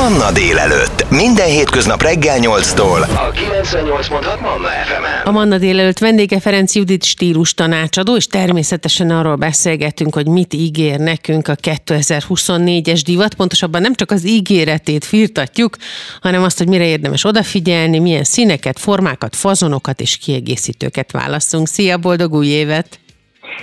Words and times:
Manna 0.00 0.32
délelőtt. 0.32 1.10
Minden 1.10 1.46
hétköznap 1.46 2.02
reggel 2.02 2.38
8-tól. 2.40 3.00
A 3.02 3.32
98.6 3.32 4.40
Manna 4.40 4.68
fm 4.68 5.28
A 5.28 5.30
Manna 5.30 5.58
délelőtt 5.58 5.98
vendége 5.98 6.40
Ferenc 6.40 6.74
Judit 6.74 7.04
stílus 7.04 7.54
tanácsadó, 7.54 8.16
és 8.16 8.26
természetesen 8.26 9.10
arról 9.10 9.36
beszélgetünk, 9.36 10.14
hogy 10.14 10.26
mit 10.26 10.54
ígér 10.54 10.98
nekünk 10.98 11.48
a 11.48 11.54
2024-es 11.54 13.00
divat. 13.04 13.34
Pontosabban 13.34 13.80
nem 13.80 13.94
csak 13.94 14.10
az 14.10 14.26
ígéretét 14.26 15.04
firtatjuk, 15.04 15.76
hanem 16.20 16.42
azt, 16.42 16.58
hogy 16.58 16.68
mire 16.68 16.84
érdemes 16.84 17.24
odafigyelni, 17.24 17.98
milyen 17.98 18.24
színeket, 18.24 18.78
formákat, 18.78 19.36
fazonokat 19.36 20.00
és 20.00 20.16
kiegészítőket 20.16 21.12
választunk. 21.12 21.68
Szia, 21.68 21.98
boldog 21.98 22.32
új 22.32 22.46
évet! 22.46 22.99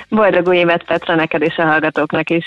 Boldog 0.10 0.48
új 0.48 0.58
évet 0.58 0.84
Petra 0.84 1.16
neked 1.16 1.42
és 1.42 1.58
a 1.58 1.66
hallgatóknak 1.66 2.30
is. 2.30 2.46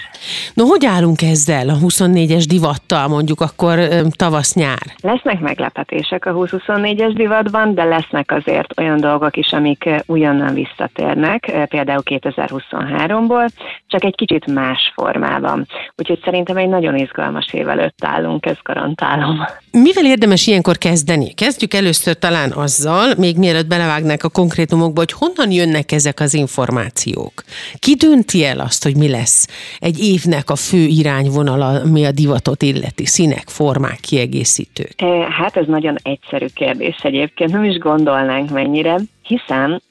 No, 0.55 0.65
hogy 0.65 0.87
állunk 0.87 1.23
ezzel 1.23 1.69
a 1.69 1.77
24-es 1.87 2.45
divattal, 2.49 3.09
mondjuk 3.09 3.41
akkor 3.41 3.79
tavasz-nyár? 4.11 4.83
Lesznek 5.01 5.41
meglepetések 5.41 6.27
a 6.27 6.33
2024-es 6.33 7.13
divatban, 7.15 7.75
de 7.75 7.85
lesznek 7.85 8.33
azért 8.33 8.81
olyan 8.81 9.01
dolgok 9.01 9.37
is, 9.37 9.53
amik 9.53 9.89
újonnan 10.07 10.55
visszatérnek, 10.55 11.67
például 11.69 12.03
2023-ból, 12.05 13.49
csak 13.87 14.05
egy 14.05 14.15
kicsit 14.15 14.47
más 14.47 14.93
formában. 14.95 15.67
Úgyhogy 15.97 16.21
szerintem 16.25 16.57
egy 16.57 16.69
nagyon 16.69 16.97
izgalmas 16.97 17.53
év 17.53 17.69
előtt 17.69 18.05
állunk, 18.05 18.47
ezt 18.47 18.63
garantálom. 18.63 19.45
Mivel 19.71 20.05
érdemes 20.05 20.47
ilyenkor 20.47 20.79
kezdeni? 20.79 21.35
Kezdjük 21.35 21.75
először 21.75 22.19
talán 22.19 22.51
azzal, 22.51 23.15
még 23.17 23.37
mielőtt 23.37 23.67
belevágnák 23.67 24.25
a 24.25 24.29
konkrétumokba, 24.29 25.01
hogy 25.01 25.13
honnan 25.13 25.51
jönnek 25.51 25.93
ezek 25.93 26.21
az 26.21 26.35
információk. 26.35 27.40
Ki 27.79 27.95
dönti 27.95 28.45
el 28.45 28.61
azt, 28.61 28.83
hogy 28.83 28.97
mi 28.97 29.09
lesz 29.09 29.49
egy 29.79 29.99
évnek 29.99 30.51
a 30.51 30.57
fő 30.57 30.85
irányvonala, 30.85 31.85
mi 31.85 32.05
a 32.05 32.11
divatot 32.13 32.63
illeti, 32.63 33.07
színek, 33.07 33.49
formák, 33.49 34.01
kiegészítők? 34.01 35.01
Hát 35.39 35.57
ez 35.57 35.67
nagyon 35.67 35.97
egyszerű 36.03 36.47
kérdés 36.55 36.97
egyébként, 37.03 37.53
nem 37.53 37.65
is 37.65 37.79
gondolnánk 37.79 38.51
mennyire 38.51 38.97
hiszen 39.23 39.83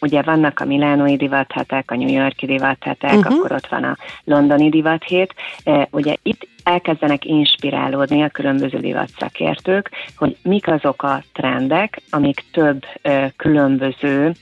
ugye 0.00 0.22
vannak 0.22 0.60
a 0.60 0.64
milánói 0.64 1.16
divathetek, 1.16 1.90
a 1.90 1.96
New 1.96 2.08
Yorki 2.08 2.46
divathetek, 2.46 3.12
uh-huh. 3.12 3.34
akkor 3.34 3.52
ott 3.52 3.66
van 3.66 3.84
a 3.84 3.96
londoni 4.24 4.68
divathét, 4.68 5.34
ugye 5.90 6.14
itt 6.22 6.48
elkezdenek 6.62 7.24
inspirálódni 7.24 8.22
a 8.22 8.28
különböző 8.28 8.78
divatszakértők, 8.78 9.90
hogy 10.16 10.36
mik 10.42 10.68
azok 10.68 11.02
a 11.02 11.22
trendek, 11.32 12.02
amik 12.10 12.44
több 12.52 12.84
különböző 13.36 14.34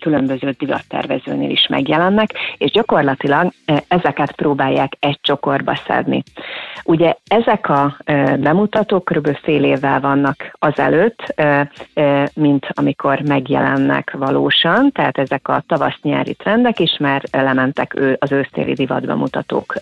különböző 0.00 0.54
divattervezőnél 0.58 1.50
is 1.50 1.66
megjelennek, 1.66 2.30
és 2.58 2.70
gyakorlatilag 2.70 3.52
ezeket 3.88 4.32
próbálják 4.32 4.92
egy 4.98 5.18
csokorba 5.22 5.80
szedni. 5.86 6.22
Ugye 6.84 7.14
ezek 7.26 7.68
a 7.68 7.96
bemutatók 8.38 9.04
kb. 9.04 9.36
fél 9.42 9.64
évvel 9.64 10.00
vannak 10.00 10.56
azelőtt, 10.58 11.34
mint 12.34 12.66
amikor 12.70 13.20
megjelennek 13.20 14.14
valósan, 14.18 14.92
tehát 14.92 15.18
ezek 15.18 15.48
a 15.48 15.62
tavasz-nyári 15.66 16.34
trendek 16.34 16.78
is 16.78 16.96
már 16.98 17.22
lementek 17.30 17.96
az 18.18 18.32
ősztéli 18.32 18.72
divatbemutatók 18.72 19.74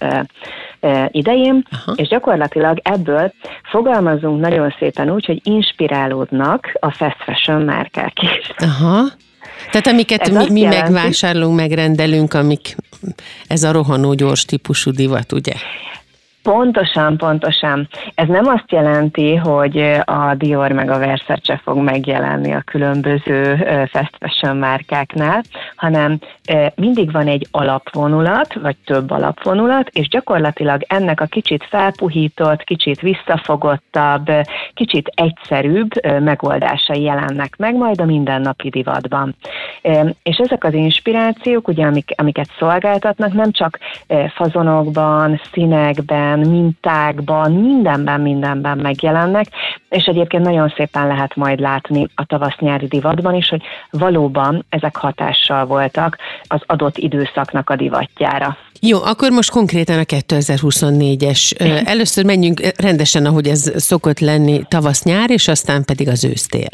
idején, 1.10 1.66
Aha. 1.70 1.92
és 1.96 2.08
gyakorlatilag 2.08 2.78
ebből 2.82 3.32
fogalmazunk 3.62 4.40
nagyon 4.40 4.74
szépen 4.78 5.10
úgy, 5.10 5.26
hogy 5.26 5.40
inspirálódnak 5.44 6.72
a 6.80 6.90
fast 6.90 7.22
fashion 7.22 7.62
márkák 7.62 8.22
is. 8.22 8.52
Aha. 8.56 9.04
Tehát 9.70 9.86
amiket 9.86 10.30
mi, 10.30 10.50
mi 10.50 10.62
megvásárlunk, 10.62 11.56
megrendelünk, 11.56 12.34
amik 12.34 12.76
ez 13.46 13.62
a 13.62 13.72
rohanó 13.72 14.14
gyors 14.14 14.44
típusú 14.44 14.90
divat, 14.90 15.32
ugye? 15.32 15.52
Pontosan, 16.46 17.16
pontosan. 17.16 17.88
Ez 18.14 18.28
nem 18.28 18.46
azt 18.46 18.72
jelenti, 18.72 19.34
hogy 19.34 19.78
a 20.04 20.34
Dior 20.34 20.72
meg 20.72 20.90
a 20.90 20.98
Versace 20.98 21.60
fog 21.64 21.76
megjelenni 21.76 22.52
a 22.52 22.62
különböző 22.66 23.56
fast 23.90 24.16
fashion 24.18 24.56
márkáknál, 24.56 25.42
hanem 25.76 26.18
mindig 26.74 27.12
van 27.12 27.26
egy 27.26 27.46
alapvonulat, 27.50 28.54
vagy 28.54 28.76
több 28.84 29.10
alapvonulat, 29.10 29.88
és 29.88 30.08
gyakorlatilag 30.08 30.82
ennek 30.86 31.20
a 31.20 31.26
kicsit 31.26 31.66
felpuhított, 31.68 32.64
kicsit 32.64 33.00
visszafogottabb, 33.00 34.30
kicsit 34.74 35.10
egyszerűbb 35.14 35.90
megoldásai 36.20 37.02
jelennek 37.02 37.56
meg 37.56 37.74
majd 37.74 38.00
a 38.00 38.04
mindennapi 38.04 38.68
divatban. 38.68 39.34
És 40.22 40.36
ezek 40.36 40.64
az 40.64 40.74
inspirációk, 40.74 41.68
ugye, 41.68 41.86
amik, 41.86 42.12
amiket 42.16 42.48
szolgáltatnak, 42.58 43.32
nem 43.32 43.52
csak 43.52 43.78
fazonokban, 44.34 45.40
színekben, 45.52 46.35
mintákban, 46.38 47.52
mindenben, 47.52 48.20
mindenben 48.20 48.78
megjelennek, 48.78 49.46
és 49.88 50.04
egyébként 50.04 50.42
nagyon 50.42 50.72
szépen 50.76 51.06
lehet 51.06 51.36
majd 51.36 51.60
látni 51.60 52.08
a 52.14 52.24
tavasz-nyári 52.26 52.86
divatban 52.86 53.34
is, 53.34 53.48
hogy 53.48 53.62
valóban 53.90 54.64
ezek 54.68 54.96
hatással 54.96 55.66
voltak 55.66 56.16
az 56.42 56.60
adott 56.66 56.98
időszaknak 56.98 57.70
a 57.70 57.76
divatjára. 57.76 58.56
Jó, 58.80 59.02
akkor 59.02 59.30
most 59.30 59.50
konkrétan 59.50 59.98
a 59.98 60.02
2024-es. 60.02 61.60
Először 61.92 62.24
menjünk 62.24 62.60
rendesen, 62.76 63.26
ahogy 63.26 63.48
ez 63.48 63.72
szokott 63.76 64.20
lenni 64.20 64.62
tavasz-nyár, 64.68 65.30
és 65.30 65.48
aztán 65.48 65.84
pedig 65.84 66.08
az 66.08 66.24
ősztél. 66.24 66.68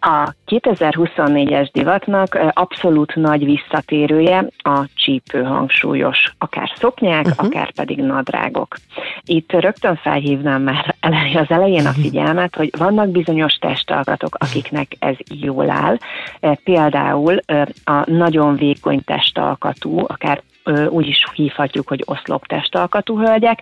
A 0.00 0.34
2024-es 0.46 1.68
divatnak 1.72 2.38
abszolút 2.52 3.14
nagy 3.14 3.44
visszatérője 3.44 4.46
a 4.56 4.84
csípő 4.94 5.42
hangsúlyos, 5.42 6.32
akár 6.38 6.72
szoknyák, 6.76 7.26
uh-huh. 7.26 7.46
akár 7.46 7.72
pedig 7.72 7.98
nadrágok. 7.98 8.76
Itt 9.24 9.52
rögtön 9.52 9.96
felhívnám 9.96 10.62
már 10.62 10.94
az 11.34 11.50
elején 11.50 11.86
a 11.86 11.92
figyelmet, 11.92 12.56
hogy 12.56 12.70
vannak 12.78 13.08
bizonyos 13.08 13.54
testalkatok, 13.54 14.36
akiknek 14.38 14.92
ez 14.98 15.16
jól 15.40 15.70
áll. 15.70 15.96
Például 16.64 17.38
a 17.84 18.10
nagyon 18.10 18.56
vékony 18.56 19.04
testalkatú, 19.04 19.98
akár 20.06 20.42
úgy 20.88 21.06
is 21.06 21.24
hívhatjuk, 21.34 21.88
hogy 21.88 22.02
oszlop 22.06 22.46
testalkatú 22.46 23.18
hölgyek, 23.18 23.60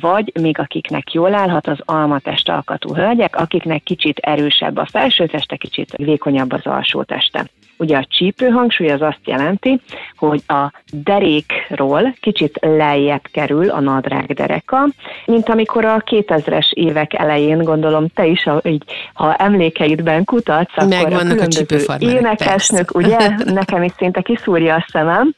vagy 0.00 0.32
még 0.40 0.58
akiknek 0.58 1.12
jól 1.12 1.34
állhat 1.34 1.66
az 1.66 1.78
alma 1.84 2.18
testalkatú 2.18 2.94
hölgyek, 2.94 3.36
akiknek 3.36 3.82
kicsit 3.82 4.18
erősebb 4.18 4.76
a 4.76 4.86
felső 4.86 5.26
teste, 5.26 5.56
kicsit 5.56 5.96
vékonyabb 5.96 6.52
az 6.52 6.66
alsó 6.66 7.02
teste. 7.02 7.46
Ugye 7.80 7.96
a 7.96 8.06
csípő 8.08 8.48
hangsúly 8.48 8.90
az 8.90 9.02
azt 9.02 9.20
jelenti, 9.24 9.80
hogy 10.16 10.42
a 10.46 10.72
derékról 10.92 12.14
kicsit 12.20 12.58
lejjebb 12.60 13.22
kerül 13.32 13.70
a 13.70 13.80
nadrág 13.80 14.32
dereka, 14.32 14.88
mint 15.26 15.48
amikor 15.48 15.84
a 15.84 15.96
2000-es 15.96 16.72
évek 16.72 17.14
elején, 17.14 17.58
gondolom 17.58 18.08
te 18.08 18.26
is, 18.26 18.42
ha, 18.42 18.60
így, 18.64 18.82
ha 19.12 19.34
emlékeidben 19.34 20.24
kutatsz, 20.24 20.76
akkor 20.76 20.88
Megvannak 20.88 21.40
a 21.40 21.46
különböző 21.46 21.84
a 21.86 21.96
énekesnök, 21.98 22.94
ugye, 22.94 23.28
nekem 23.60 23.82
is 23.82 23.92
szinte 23.96 24.20
kiszúrja 24.20 24.74
a 24.74 24.86
szemem. 24.92 25.34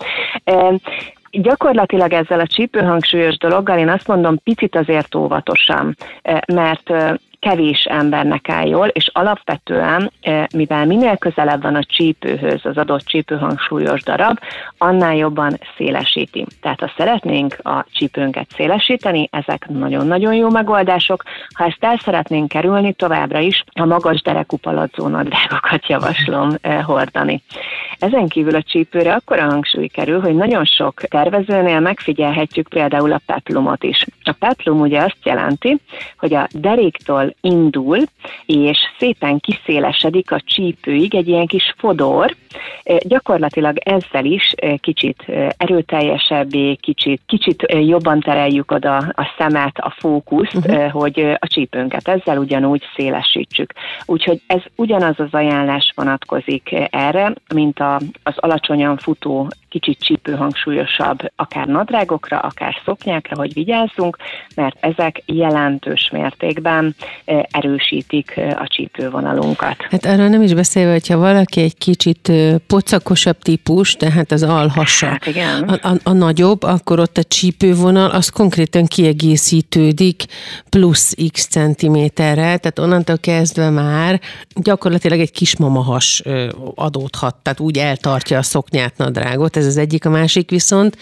Gyakorlatilag 1.31 2.13
ezzel 2.13 2.41
a 2.41 2.47
csípőhangsúlyos 2.47 3.37
dologgal 3.39 3.79
én 3.79 3.89
azt 3.89 4.07
mondom, 4.07 4.39
picit 4.43 4.77
azért 4.77 5.15
óvatosan, 5.15 5.97
mert 6.47 6.93
kevés 7.43 7.85
embernek 7.85 8.49
áll 8.49 8.67
jól, 8.67 8.87
és 8.87 9.11
alapvetően, 9.13 10.13
mivel 10.55 10.87
minél 10.87 11.17
közelebb 11.17 11.63
van 11.63 11.75
a 11.75 11.85
csípőhöz 11.85 12.61
az 12.63 12.77
adott 12.77 13.05
csípőhangsúlyos 13.05 14.03
darab, 14.03 14.39
annál 14.79 15.17
jobban 15.17 15.59
szélesíti. 15.77 16.47
Tehát 16.61 16.81
ha 16.81 16.93
szeretnénk 16.97 17.59
a 17.63 17.87
csípőnket 17.93 18.47
szélesíteni, 18.57 19.29
ezek 19.33 19.69
nagyon-nagyon 19.69 20.35
jó 20.35 20.51
megoldások. 20.51 21.23
Ha 21.55 21.65
ezt 21.65 21.85
el 21.85 21.99
szeretnénk 21.99 22.49
kerülni, 22.49 22.93
továbbra 22.93 23.39
is 23.39 23.65
a 23.75 23.85
magas 23.85 24.23
derekú 24.23 24.57
drágokat 24.63 25.89
javaslom 25.89 26.51
eh, 26.61 26.85
hordani. 26.85 27.43
Ezen 27.99 28.29
kívül 28.29 28.55
a 28.55 28.63
csípőre 28.63 29.15
akkora 29.15 29.43
hangsúly 29.43 29.87
kerül, 29.87 30.21
hogy 30.21 30.35
nagyon 30.35 30.65
sok 30.65 31.01
tervezőnél 31.01 31.81
megfigyelhetjük 31.81 32.69
például 32.69 33.13
a 33.13 33.21
peplumot 33.27 33.83
is. 33.85 34.07
A 34.25 34.33
peplum 34.39 34.81
ugye 34.81 35.01
azt 35.01 35.19
jelenti, 35.23 35.81
hogy 36.19 36.35
a 36.35 36.49
deréktől 36.53 37.32
indul, 37.41 37.99
és 38.47 38.79
szépen 38.99 39.41
kiszélesedik 39.41 40.31
a 40.31 40.41
csípőig 40.41 41.15
egy 41.15 41.29
ilyen 41.29 41.47
kis 41.47 41.75
fodor, 41.77 42.37
gyakorlatilag 43.01 43.79
ezzel 43.79 44.25
is 44.25 44.55
kicsit 44.81 45.25
erőteljesebbé, 45.57 46.75
kicsit, 46.75 47.21
kicsit 47.27 47.65
jobban 47.69 48.21
tereljük 48.21 48.71
oda 48.71 48.97
a 48.97 49.35
szemet, 49.39 49.79
a 49.79 49.95
fókuszt, 49.99 50.55
uh-huh. 50.55 50.91
hogy 50.91 51.37
a 51.39 51.47
csípőnket 51.47 52.09
ezzel 52.09 52.39
ugyanúgy 52.39 52.83
szélesítsük. 52.97 53.73
Úgyhogy 54.07 54.41
ez 54.47 54.63
ugyanaz 54.77 55.21
az 55.21 55.29
ajánlás 55.31 55.93
vonatkozik 55.95 56.75
erre, 56.91 57.33
mint 57.55 57.81
a, 57.81 58.01
az 58.23 58.35
alacsonyan 58.37 58.97
futó 58.97 59.49
kicsit 59.69 59.99
csípőhangsúlyosabb 59.99 61.19
akár 61.37 61.67
nadrágokra, 61.67 62.39
akár 62.39 62.75
szoknyákra, 62.85 63.37
hogy 63.37 63.53
vigyázzunk, 63.53 64.17
mert 64.55 64.77
ezek 64.81 65.23
jelentős 65.27 66.11
mértékben 66.13 66.95
erősítik 67.51 68.35
a 68.37 68.67
csípővonalunkat. 68.69 69.77
Hát 69.91 70.07
arról 70.07 70.29
nem 70.29 70.43
is 70.43 70.55
beszélve, 70.55 70.93
hogyha 70.93 71.17
valaki 71.17 71.61
egy 71.61 71.79
kicsit 71.79 72.33
pocakosabb 72.67 73.39
típus, 73.39 73.93
tehát 73.93 74.33
az 74.33 74.43
alhassa 74.43 75.07
hát 75.07 75.27
igen. 75.27 75.63
A, 75.63 75.89
a, 75.89 75.97
a 76.03 76.13
nagyobb, 76.13 76.63
akkor 76.63 76.99
ott 76.99 77.19
a 77.19 77.25
csípővonal 77.25 78.11
az 78.11 78.29
konkrétan 78.29 78.87
kiegészítődik 78.87 80.25
plusz 80.69 81.15
x 81.33 81.47
centiméterrel, 81.47 82.59
tehát 82.59 82.79
onnantól 82.79 83.19
kezdve 83.19 83.71
már 83.71 84.21
gyakorlatilag 84.55 85.21
egy 85.21 85.33
kismamahas 85.33 86.23
adódhat, 86.75 87.37
tehát 87.43 87.61
úgy 87.61 87.79
eltartja 87.79 88.39
a 88.39 88.43
szoknyát 88.43 88.97
nadrágot, 88.97 89.57
ez 89.57 89.67
az 89.67 89.77
egyik, 89.77 90.05
a 90.05 90.11
másik 90.11 90.51
viszont, 90.51 90.97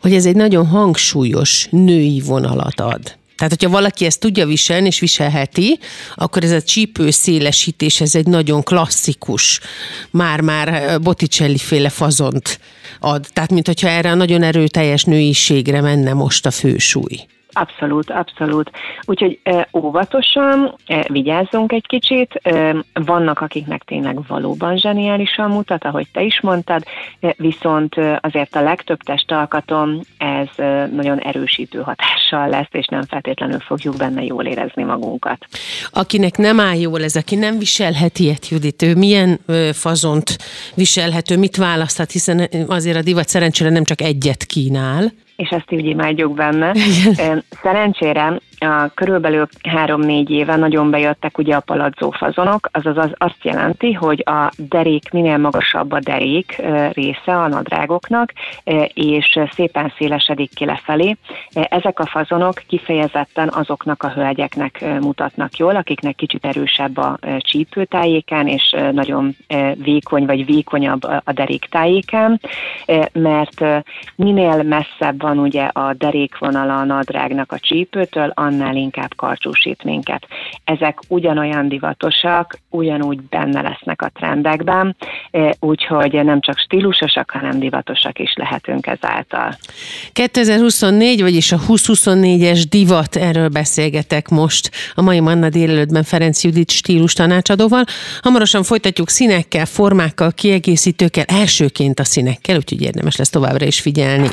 hogy 0.00 0.14
ez 0.14 0.26
egy 0.26 0.36
nagyon 0.36 0.66
hangsúlyos 0.66 1.68
női 1.70 2.22
vonalat 2.26 2.80
ad. 2.80 3.16
Tehát, 3.36 3.52
hogyha 3.52 3.70
valaki 3.70 4.04
ezt 4.04 4.20
tudja 4.20 4.46
viselni 4.46 4.86
és 4.86 5.00
viselheti, 5.00 5.78
akkor 6.14 6.44
ez 6.44 6.50
a 6.50 6.62
csípő 6.62 7.10
szélesítés, 7.10 8.00
ez 8.00 8.14
egy 8.14 8.26
nagyon 8.26 8.62
klasszikus, 8.62 9.60
már-már 10.10 11.00
Botticelli 11.00 11.58
féle 11.58 11.88
fazont 11.88 12.60
ad. 13.00 13.26
Tehát, 13.32 13.50
mint 13.50 13.66
hogyha 13.66 13.88
erre 13.88 14.10
a 14.10 14.14
nagyon 14.14 14.42
erőteljes 14.42 15.04
nőiségre 15.04 15.80
menne 15.80 16.12
most 16.12 16.46
a 16.46 16.50
fősúly. 16.50 17.26
Abszolút, 17.54 18.10
abszolút. 18.10 18.70
Úgyhogy 19.04 19.40
óvatosan, 19.76 20.74
vigyázzunk 21.06 21.72
egy 21.72 21.86
kicsit. 21.86 22.40
Vannak, 22.92 23.40
akiknek 23.40 23.82
tényleg 23.82 24.26
valóban 24.26 24.76
zseniálisan 24.76 25.50
mutat, 25.50 25.84
ahogy 25.84 26.06
te 26.12 26.22
is 26.22 26.40
mondtad, 26.40 26.82
viszont 27.36 27.94
azért 28.20 28.56
a 28.56 28.62
legtöbb 28.62 28.98
testalkatom 29.02 30.00
ez 30.18 30.48
nagyon 30.92 31.18
erősítő 31.18 31.80
hatással 31.80 32.48
lesz, 32.48 32.68
és 32.70 32.86
nem 32.86 33.02
feltétlenül 33.02 33.60
fogjuk 33.60 33.96
benne 33.96 34.24
jól 34.24 34.44
érezni 34.44 34.82
magunkat. 34.82 35.46
Akinek 35.90 36.36
nem 36.36 36.60
áll 36.60 36.76
jól 36.76 37.02
ez, 37.02 37.16
aki 37.16 37.34
nem 37.34 37.58
viselheti 37.58 38.22
ilyet, 38.22 38.48
Judit, 38.48 38.82
ő 38.82 38.94
milyen 38.94 39.40
fazont 39.72 40.38
viselhető, 40.74 41.38
mit 41.38 41.56
választhat, 41.56 42.10
hiszen 42.10 42.48
azért 42.66 42.96
a 42.96 43.02
divat 43.02 43.28
szerencsére 43.28 43.70
nem 43.70 43.84
csak 43.84 44.00
egyet 44.00 44.44
kínál 44.44 45.12
és 45.36 45.48
ezt 45.48 45.70
így 45.70 45.86
imádjuk 45.86 46.34
benne. 46.34 46.74
Szerencsére 47.62 48.26
a 48.26 48.40
körülbelül 48.94 49.46
három-négy 49.68 50.30
éve 50.30 50.56
nagyon 50.56 50.90
bejöttek 50.90 51.38
ugye 51.38 51.56
a 51.56 51.60
paladzó 51.60 52.10
fazonok, 52.10 52.68
azaz 52.72 52.96
az 52.96 53.10
azt 53.16 53.44
jelenti, 53.44 53.92
hogy 53.92 54.22
a 54.26 54.50
derék, 54.56 55.10
minél 55.10 55.38
magasabb 55.38 55.92
a 55.92 56.00
derék 56.00 56.62
része 56.92 57.36
a 57.36 57.48
nadrágoknak, 57.48 58.32
és 58.94 59.38
szépen 59.52 59.92
szélesedik 59.98 60.54
ki 60.54 60.64
lefelé. 60.64 61.16
Ezek 61.52 61.98
a 61.98 62.06
fazonok 62.06 62.62
kifejezetten 62.66 63.48
azoknak 63.48 64.02
a 64.02 64.10
hölgyeknek 64.10 64.84
mutatnak 65.00 65.56
jól, 65.56 65.76
akiknek 65.76 66.14
kicsit 66.14 66.44
erősebb 66.44 66.96
a 66.96 67.18
csípőtájéken, 67.38 68.48
és 68.48 68.74
nagyon 68.92 69.36
vékony 69.74 70.26
vagy 70.26 70.46
vékonyabb 70.46 71.02
a 71.02 71.32
deréktájéken, 71.32 72.40
mert 73.12 73.64
minél 74.16 74.62
messzebb 74.62 75.20
van 75.22 75.38
ugye 75.38 75.64
a 75.64 75.92
derékvonala 75.92 76.78
a 76.78 76.84
nadrágnak 76.84 77.52
a 77.52 77.58
csípőtől, 77.58 78.32
annál 78.34 78.53
inkább 78.60 79.14
karcsúsít 79.16 79.84
minket. 79.84 80.26
Ezek 80.64 80.98
ugyanolyan 81.08 81.68
divatosak, 81.68 82.58
ugyanúgy 82.70 83.20
benne 83.22 83.60
lesznek 83.60 84.02
a 84.02 84.10
trendekben, 84.14 84.96
e, 85.30 85.54
úgyhogy 85.60 86.24
nem 86.24 86.40
csak 86.40 86.58
stílusosak, 86.58 87.30
hanem 87.30 87.58
divatosak 87.58 88.18
is 88.18 88.34
lehetünk 88.36 88.86
ezáltal. 88.86 89.56
2024, 90.12 91.20
vagyis 91.20 91.52
a 91.52 91.58
2024-es 91.58 92.64
divat, 92.68 93.16
erről 93.16 93.48
beszélgetek 93.48 94.28
most 94.28 94.70
a 94.94 95.02
mai 95.02 95.20
Manna 95.20 95.48
délelőttben 95.48 96.02
Ferenc 96.02 96.44
Judit 96.44 96.70
stílus 96.70 97.12
tanácsadóval. 97.12 97.84
Hamarosan 98.22 98.62
folytatjuk 98.62 99.08
színekkel, 99.08 99.66
formákkal, 99.66 100.32
kiegészítőkkel, 100.32 101.24
elsőként 101.24 102.00
a 102.00 102.04
színekkel, 102.04 102.56
úgyhogy 102.56 102.82
érdemes 102.82 103.16
lesz 103.16 103.30
továbbra 103.30 103.66
is 103.66 103.80
figyelni. 103.80 104.28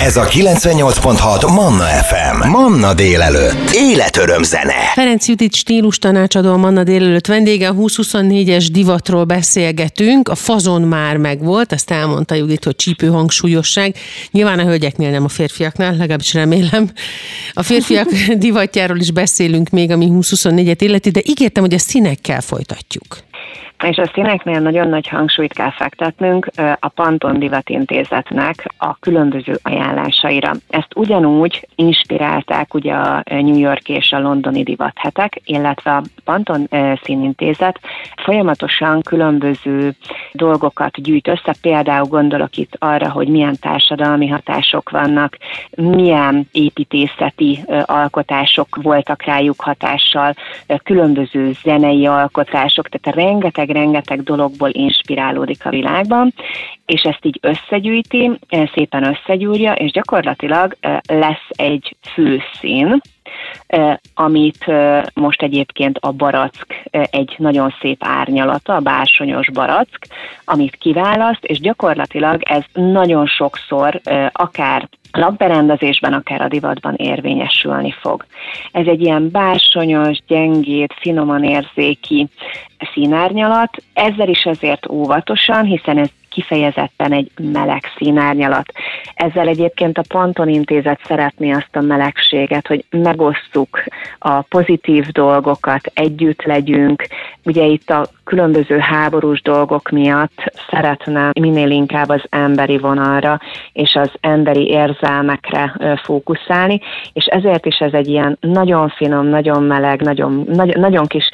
Ez 0.00 0.16
a 0.16 0.24
98.6 0.24 1.54
Manna 1.54 1.84
FM. 1.84 2.48
Manna 2.48 2.94
délelőtt. 2.94 3.45
Életöröm 3.72 4.42
zene. 4.42 4.92
Ferenc 4.94 5.28
Judit 5.28 5.54
stílus 5.54 5.98
tanácsadó 5.98 6.52
a 6.52 6.56
Manna 6.56 6.82
délelőtt 6.84 7.26
vendége. 7.26 7.68
A 7.68 7.74
2024-es 7.74 8.66
divatról 8.72 9.24
beszélgetünk. 9.24 10.28
A 10.28 10.34
fazon 10.34 10.82
már 10.82 11.16
megvolt, 11.16 11.72
ezt 11.72 11.90
elmondta 11.90 12.34
Judit, 12.34 12.64
hogy 12.64 12.76
csípő 12.76 13.06
hangsúlyosság. 13.06 13.96
Nyilván 14.30 14.58
a 14.58 14.64
hölgyeknél, 14.64 15.10
nem 15.10 15.24
a 15.24 15.28
férfiaknál, 15.28 15.96
legalábbis 15.96 16.34
remélem. 16.34 16.90
A 17.52 17.62
férfiak 17.62 18.08
divatjáról 18.46 18.98
is 18.98 19.10
beszélünk 19.10 19.70
még, 19.70 19.90
ami 19.90 20.08
2024-et 20.10 20.76
illeti, 20.78 21.10
de 21.10 21.20
ígértem, 21.24 21.62
hogy 21.62 21.74
a 21.74 21.78
színekkel 21.78 22.40
folytatjuk. 22.40 23.25
És 23.84 23.96
a 23.96 24.10
színeknél 24.14 24.60
nagyon 24.60 24.88
nagy 24.88 25.08
hangsúlyt 25.08 25.52
kell 25.52 25.70
fektetnünk 25.70 26.50
a 26.80 26.88
Panton 26.88 27.38
Divat 27.38 27.68
Intézetnek 27.68 28.72
a 28.78 28.98
különböző 28.98 29.58
ajánlásaira. 29.62 30.52
Ezt 30.68 30.88
ugyanúgy 30.94 31.68
inspirálták 31.74 32.74
ugye 32.74 32.92
a 32.92 33.22
New 33.24 33.58
York 33.58 33.88
és 33.88 34.12
a 34.12 34.18
londoni 34.18 34.62
divathetek, 34.62 35.40
illetve 35.44 35.90
a 35.90 36.02
Panton 36.24 36.68
Színintézet 37.02 37.80
folyamatosan 38.16 39.02
különböző 39.02 39.94
dolgokat 40.32 41.02
gyűjt 41.02 41.28
össze, 41.28 41.54
például 41.60 42.06
gondolok 42.06 42.56
itt 42.56 42.76
arra, 42.78 43.10
hogy 43.10 43.28
milyen 43.28 43.56
társadalmi 43.60 44.28
hatások 44.28 44.90
vannak, 44.90 45.36
milyen 45.76 46.48
építészeti 46.52 47.64
alkotások 47.84 48.76
voltak 48.82 49.22
rájuk 49.22 49.60
hatással, 49.60 50.34
különböző 50.82 51.52
zenei 51.62 52.06
alkotások, 52.06 52.88
tehát 52.88 53.18
rengeteg 53.18 53.65
rengeteg-rengeteg 53.72 54.22
dologból 54.22 54.70
inspirálódik 54.72 55.66
a 55.66 55.70
világban, 55.70 56.34
és 56.86 57.02
ezt 57.02 57.24
így 57.24 57.38
összegyűjti, 57.42 58.30
szépen 58.74 59.04
összegyúrja, 59.04 59.72
és 59.72 59.90
gyakorlatilag 59.90 60.76
eh, 60.80 60.98
lesz 61.06 61.46
egy 61.48 61.96
főszín, 62.14 63.00
amit 64.14 64.64
most 65.14 65.42
egyébként 65.42 65.98
a 66.00 66.12
barack 66.12 66.88
egy 66.90 67.34
nagyon 67.38 67.74
szép 67.80 67.96
árnyalata, 68.04 68.74
a 68.74 68.80
bársonyos 68.80 69.50
barack, 69.50 70.06
amit 70.44 70.76
kiválaszt, 70.76 71.44
és 71.44 71.60
gyakorlatilag 71.60 72.42
ez 72.42 72.62
nagyon 72.72 73.26
sokszor 73.26 74.00
akár 74.32 74.88
lakberendezésben, 75.12 76.12
akár 76.12 76.40
a 76.40 76.48
divatban 76.48 76.94
érvényesülni 76.94 77.94
fog. 78.00 78.24
Ez 78.72 78.86
egy 78.86 79.00
ilyen 79.00 79.30
bársonyos, 79.30 80.18
gyengét, 80.26 80.94
finoman 81.00 81.44
érzéki 81.44 82.28
színárnyalat, 82.92 83.82
ezzel 83.92 84.28
is 84.28 84.44
azért 84.44 84.90
óvatosan, 84.90 85.64
hiszen 85.64 85.98
ez 85.98 86.08
kifejezetten 86.36 87.12
egy 87.12 87.30
meleg 87.52 87.82
színárnyalat. 87.96 88.72
Ezzel 89.14 89.48
egyébként 89.48 89.98
a 89.98 90.02
Panton 90.08 90.48
Intézet 90.48 91.00
szeretné 91.04 91.50
azt 91.50 91.76
a 91.76 91.80
melegséget, 91.80 92.66
hogy 92.66 92.84
megosztjuk 92.90 93.82
a 94.18 94.40
pozitív 94.40 95.06
dolgokat, 95.06 95.90
együtt 95.94 96.42
legyünk. 96.42 97.06
Ugye 97.44 97.64
itt 97.64 97.90
a 97.90 98.06
különböző 98.24 98.78
háborús 98.78 99.42
dolgok 99.42 99.90
miatt 99.90 100.52
szeretne 100.70 101.30
minél 101.40 101.70
inkább 101.70 102.08
az 102.08 102.22
emberi 102.28 102.78
vonalra 102.78 103.40
és 103.72 103.94
az 103.94 104.10
emberi 104.20 104.68
érzelmekre 104.68 105.76
fókuszálni, 106.04 106.80
és 107.12 107.24
ezért 107.24 107.66
is 107.66 107.76
ez 107.78 107.92
egy 107.92 108.08
ilyen 108.08 108.36
nagyon 108.40 108.88
finom, 108.88 109.26
nagyon 109.26 109.62
meleg, 109.62 110.00
nagyon, 110.00 110.44
nagyon, 110.52 110.80
nagyon 110.80 111.06
kis 111.06 111.30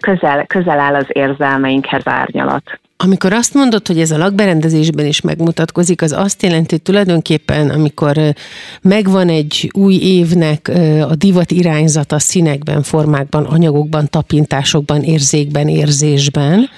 közel, 0.00 0.46
közel 0.46 0.78
áll 0.78 0.94
az 0.94 1.06
érzelmeinkhez 1.08 2.06
árnyalat. 2.06 2.80
Amikor 3.04 3.32
azt 3.32 3.54
mondod, 3.54 3.86
hogy 3.86 4.00
ez 4.00 4.10
a 4.10 4.18
lakberendezésben 4.18 5.06
is 5.06 5.20
megmutatkozik, 5.20 6.02
az 6.02 6.12
azt 6.12 6.42
jelenti, 6.42 6.68
hogy 6.70 6.82
tulajdonképpen, 6.82 7.70
amikor 7.70 8.34
megvan 8.82 9.28
egy 9.28 9.70
új 9.74 9.94
évnek 9.94 10.68
a 11.08 11.14
divat 11.14 11.50
irányzata 11.50 12.18
színekben, 12.18 12.82
formákban, 12.82 13.44
anyagokban, 13.44 14.08
tapintásokban, 14.10 15.02
érzékben, 15.02 15.68
érzésben, 15.68 16.68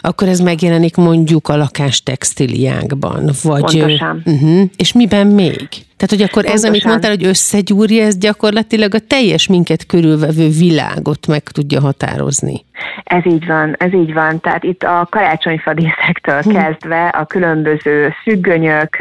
akkor 0.00 0.28
ez 0.28 0.38
megjelenik 0.38 0.96
mondjuk 0.96 1.48
a 1.48 1.56
lakástextiliákban. 1.56 3.30
Vagy, 3.42 3.60
Pontosan. 3.60 4.22
Uh-huh, 4.24 4.62
és 4.76 4.92
miben 4.92 5.26
még? 5.26 5.68
Tehát, 6.02 6.16
hogy 6.16 6.30
akkor 6.30 6.42
Pontosan. 6.42 6.56
ez, 6.56 6.64
amit 6.64 6.84
mondtál, 6.84 7.10
hogy 7.10 7.24
összegyúrja, 7.24 8.04
ez 8.04 8.18
gyakorlatilag 8.18 8.94
a 8.94 8.98
teljes 8.98 9.46
minket 9.46 9.86
körülvevő 9.86 10.48
világot 10.48 11.26
meg 11.26 11.42
tudja 11.42 11.80
határozni. 11.80 12.64
Ez 13.04 13.26
így 13.26 13.46
van, 13.46 13.74
ez 13.78 13.92
így 13.92 14.12
van. 14.12 14.40
Tehát 14.40 14.64
itt 14.64 14.82
a 14.82 15.06
karácsonyfadészektől 15.10 16.40
hm. 16.40 16.50
kezdve 16.50 17.08
a 17.08 17.24
különböző 17.24 18.14
szüggönyök, 18.24 18.96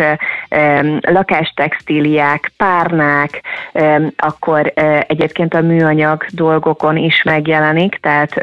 lakástextíliák, 1.02 2.52
párnák, 2.58 3.42
akkor 4.18 4.74
egyébként 5.08 5.54
a 5.54 5.62
műanyag 5.62 6.26
dolgokon 6.30 6.98
is 6.98 7.24
megjelenik, 7.24 8.00
tehát 8.02 8.42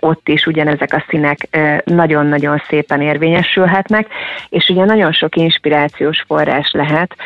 ott 0.00 0.28
is 0.28 0.46
ugyanezek 0.46 0.92
a 0.92 1.04
színek 1.08 1.58
nagyon-nagyon 1.84 2.62
szépen 2.68 3.00
érvényesülhetnek, 3.00 4.06
és 4.48 4.68
ugye 4.68 4.84
nagyon 4.84 5.12
sok 5.12 5.36
inspirációs 5.36 6.24
forrás 6.26 6.70
lehet 6.72 7.16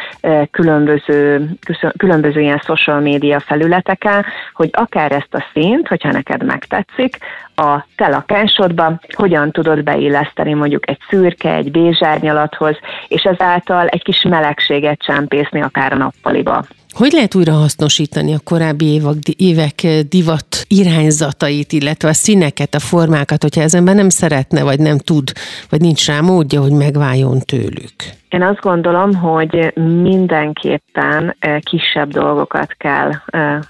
külön 0.51 0.74
különböző, 0.75 1.49
különböző 1.97 2.41
ilyen 2.41 2.63
social 2.65 3.01
média 3.01 3.41
felületeken, 3.41 4.25
hogy 4.55 4.71
akár 4.73 5.13
ezt 5.13 5.35
a 5.35 5.45
színt, 5.53 5.89
hogyha 5.89 6.13
neked 6.13 6.45
megtetszik, 6.45 7.17
a 7.57 7.85
te 7.97 8.09
lakásodba 8.09 9.01
hogyan 9.13 9.51
tudod 9.51 9.83
beilleszteni 9.83 10.53
mondjuk 10.53 10.89
egy 10.89 10.99
szürke, 11.09 11.55
egy 11.55 11.71
bézsárnyalathoz, 11.71 12.77
és 13.09 13.23
ezáltal 13.23 13.87
egy 13.87 14.03
kis 14.03 14.23
melegséget 14.23 14.99
csempészni 14.99 15.63
akár 15.63 15.93
a 15.93 15.97
nappaliba. 15.97 16.65
Hogy 16.95 17.13
lehet 17.13 17.35
újra 17.35 17.53
hasznosítani 17.53 18.35
a 18.35 18.39
korábbi 18.45 18.85
évek, 18.85 19.29
évek 19.37 20.07
divat 20.09 20.65
irányzatait, 20.69 21.73
illetve 21.73 22.09
a 22.09 22.13
színeket, 22.13 22.75
a 22.75 22.79
formákat, 22.79 23.43
hogyha 23.43 23.63
az 23.63 23.75
ember 23.75 23.95
nem 23.95 24.09
szeretne, 24.09 24.63
vagy 24.63 24.79
nem 24.79 24.99
tud, 24.99 25.33
vagy 25.71 25.81
nincs 25.81 26.07
rá 26.07 26.21
módja, 26.21 26.61
hogy 26.61 26.73
megváljon 26.73 27.39
tőlük? 27.39 27.95
Én 28.29 28.43
azt 28.43 28.61
gondolom, 28.61 29.15
hogy 29.15 29.73
mindenképpen 30.03 31.37
kisebb 31.61 32.11
dolgokat 32.11 32.75
kell 32.77 33.11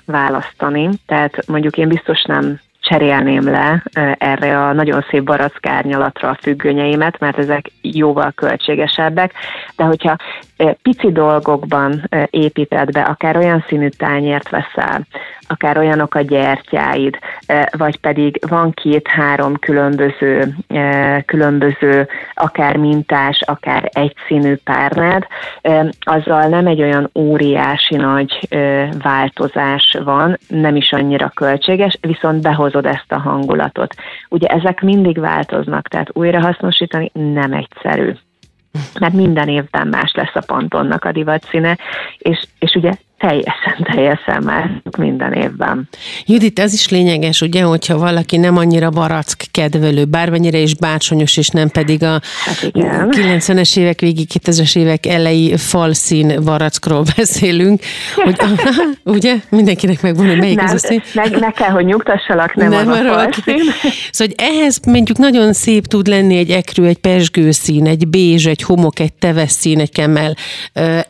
választani. 0.05 0.89
Tehát 1.07 1.47
mondjuk 1.47 1.77
én 1.77 1.89
biztos 1.89 2.23
nem 2.23 2.61
cserélném 2.85 3.51
le 3.51 3.83
erre 4.19 4.67
a 4.67 4.73
nagyon 4.73 5.05
szép 5.11 5.23
barackárnyalatra 5.23 6.29
a 6.29 6.39
függönyeimet, 6.41 7.19
mert 7.19 7.39
ezek 7.39 7.71
jóval 7.81 8.33
költségesebbek, 8.35 9.33
de 9.77 9.85
hogyha 9.85 10.17
pici 10.83 11.13
dolgokban 11.13 12.09
építed 12.31 12.93
be, 12.93 13.01
akár 13.01 13.37
olyan 13.37 13.65
színű 13.69 13.89
tányért 13.89 14.49
veszel, 14.49 15.07
akár 15.49 15.79
olyanok 15.79 16.15
a 16.15 16.21
gyertyáid, 16.21 17.19
vagy 17.71 17.97
pedig 17.97 18.39
van 18.49 18.73
két-három 18.73 19.57
különböző, 19.57 20.55
különböző, 21.27 22.09
akár 22.35 22.77
mintás, 22.77 23.41
akár 23.47 23.91
egyszínű 23.93 24.55
párnád, 24.65 25.27
azzal 26.01 26.47
nem 26.47 26.67
egy 26.67 26.83
olyan 26.83 27.11
óriási 27.15 27.97
nagy 27.97 28.49
változás 29.03 29.97
van, 30.05 30.39
nem 30.49 30.77
is 30.77 30.93
annyira 30.93 31.29
költséges, 31.35 31.99
viszont 32.01 32.43
behozod 32.75 32.87
ezt 32.87 33.13
a 33.13 33.19
hangulatot. 33.19 33.95
Ugye 34.29 34.47
ezek 34.47 34.81
mindig 34.81 35.19
változnak, 35.19 35.89
tehát 35.89 36.11
újrahasznosítani 36.13 37.11
nem 37.13 37.53
egyszerű 37.53 38.13
mert 39.01 39.13
minden 39.13 39.49
évben 39.49 39.89
más 39.89 40.13
lesz 40.15 40.35
a 40.35 40.43
pantonnak 40.47 41.05
a 41.05 41.13
divatszíne, 41.13 41.79
és, 42.19 42.43
és 42.59 42.75
ugye 42.75 42.93
teljesen, 43.27 43.95
teljesen 43.95 44.43
más 44.43 44.71
minden 44.99 45.33
évben. 45.33 45.89
Judit, 46.27 46.59
ez 46.59 46.73
is 46.73 46.89
lényeges, 46.89 47.41
ugye, 47.41 47.63
hogyha 47.63 47.99
valaki 47.99 48.37
nem 48.37 48.57
annyira 48.57 48.91
barack 48.91 49.47
kedvelő, 49.51 50.05
bármennyire 50.05 50.59
is 50.59 50.75
bársonyos, 50.75 51.37
és 51.37 51.49
nem 51.49 51.69
pedig 51.69 52.03
a 52.03 52.21
hát 52.45 52.71
90-es 52.73 53.77
évek 53.77 54.01
végi, 54.01 54.27
2000-es 54.35 54.77
évek 54.77 55.07
elejé 55.07 55.57
falszín 55.57 56.45
barackról 56.45 57.03
beszélünk, 57.17 57.81
hogy, 58.15 58.37
ugye, 59.17 59.35
mindenkinek 59.49 60.03
megvan, 60.03 60.27
hogy 60.27 60.39
melyik 60.39 60.57
nem, 60.57 60.65
az 60.65 60.73
a 60.73 60.79
szín. 60.79 61.03
Meg, 61.15 61.39
meg 61.41 61.53
kell, 61.53 61.71
hogy 61.71 61.85
nyugtassalak, 61.85 62.55
nem, 62.55 62.69
nem 62.69 62.89
az 62.89 62.99
a 62.99 63.03
falszín. 63.03 63.63
Szóval, 64.11 64.35
hogy 64.35 64.35
ehhez 64.37 64.81
mondjuk 64.87 65.19
nagyon 65.19 65.53
szép 65.53 65.87
tud 65.87 66.07
lenni 66.07 66.37
egy 66.37 66.51
ekrő, 66.51 66.87
egy 66.87 66.99
pesgőszín, 66.99 67.87
egy 67.87 68.09
bézs, 68.09 68.47
egy 68.47 68.63
homok, 68.63 68.99
egy 68.99 69.13
teves 69.13 69.51
szín, 69.51 69.81
egy 69.81 69.93
kemmel. 69.93 70.35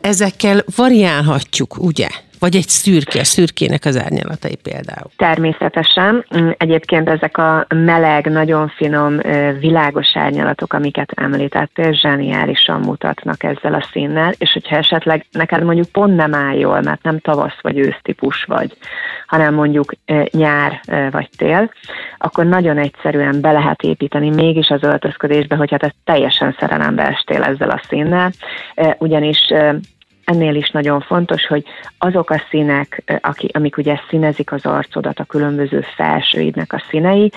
Ezekkel 0.01 0.63
variálhatjuk, 0.75 1.75
ugye? 1.77 2.04
Vagy 2.45 2.55
egy 2.55 2.67
szürke, 2.67 3.23
szürkének 3.23 3.85
az 3.85 3.97
árnyalatai 3.97 4.55
például. 4.55 5.09
Természetesen. 5.17 6.25
Mm, 6.37 6.49
egyébként 6.57 7.09
ezek 7.09 7.37
a 7.37 7.65
meleg, 7.75 8.25
nagyon 8.25 8.67
finom, 8.67 9.17
világos 9.59 10.07
árnyalatok, 10.13 10.73
amiket 10.73 11.11
említettél, 11.15 11.93
zseniálisan 11.93 12.79
mutatnak 12.79 13.43
ezzel 13.43 13.73
a 13.73 13.87
színnel, 13.91 14.33
és 14.37 14.53
hogyha 14.53 14.75
esetleg 14.75 15.25
neked 15.31 15.63
mondjuk 15.63 15.87
pont 15.87 16.15
nem 16.15 16.33
áll 16.33 16.55
jól, 16.55 16.81
mert 16.81 17.03
nem 17.03 17.19
tavasz 17.19 17.61
vagy 17.61 17.77
ősztípus 17.77 18.43
vagy, 18.43 18.77
hanem 19.27 19.53
mondjuk 19.53 19.93
nyár 20.31 20.81
vagy 21.11 21.29
tél, 21.37 21.71
akkor 22.17 22.45
nagyon 22.45 22.77
egyszerűen 22.77 23.41
be 23.41 23.51
lehet 23.51 23.81
építeni 23.81 24.29
mégis 24.29 24.69
az 24.69 24.83
öltözködésbe, 24.83 25.55
hogyha 25.55 25.77
te 25.77 25.93
teljesen 26.03 26.55
szerelembe 26.59 27.07
estél 27.07 27.43
ezzel 27.43 27.69
a 27.69 27.81
színnel, 27.87 28.31
ugyanis 28.97 29.53
ennél 30.25 30.55
is 30.55 30.69
nagyon 30.69 31.01
fontos, 31.01 31.47
hogy 31.47 31.63
azok 31.97 32.29
a 32.29 32.41
színek, 32.49 33.19
aki, 33.21 33.49
amik 33.53 33.77
ugye 33.77 33.99
színezik 34.09 34.51
az 34.51 34.65
arcodat, 34.65 35.19
a 35.19 35.23
különböző 35.23 35.85
felsőidnek 35.95 36.73
a 36.73 36.83
színei, 36.89 37.31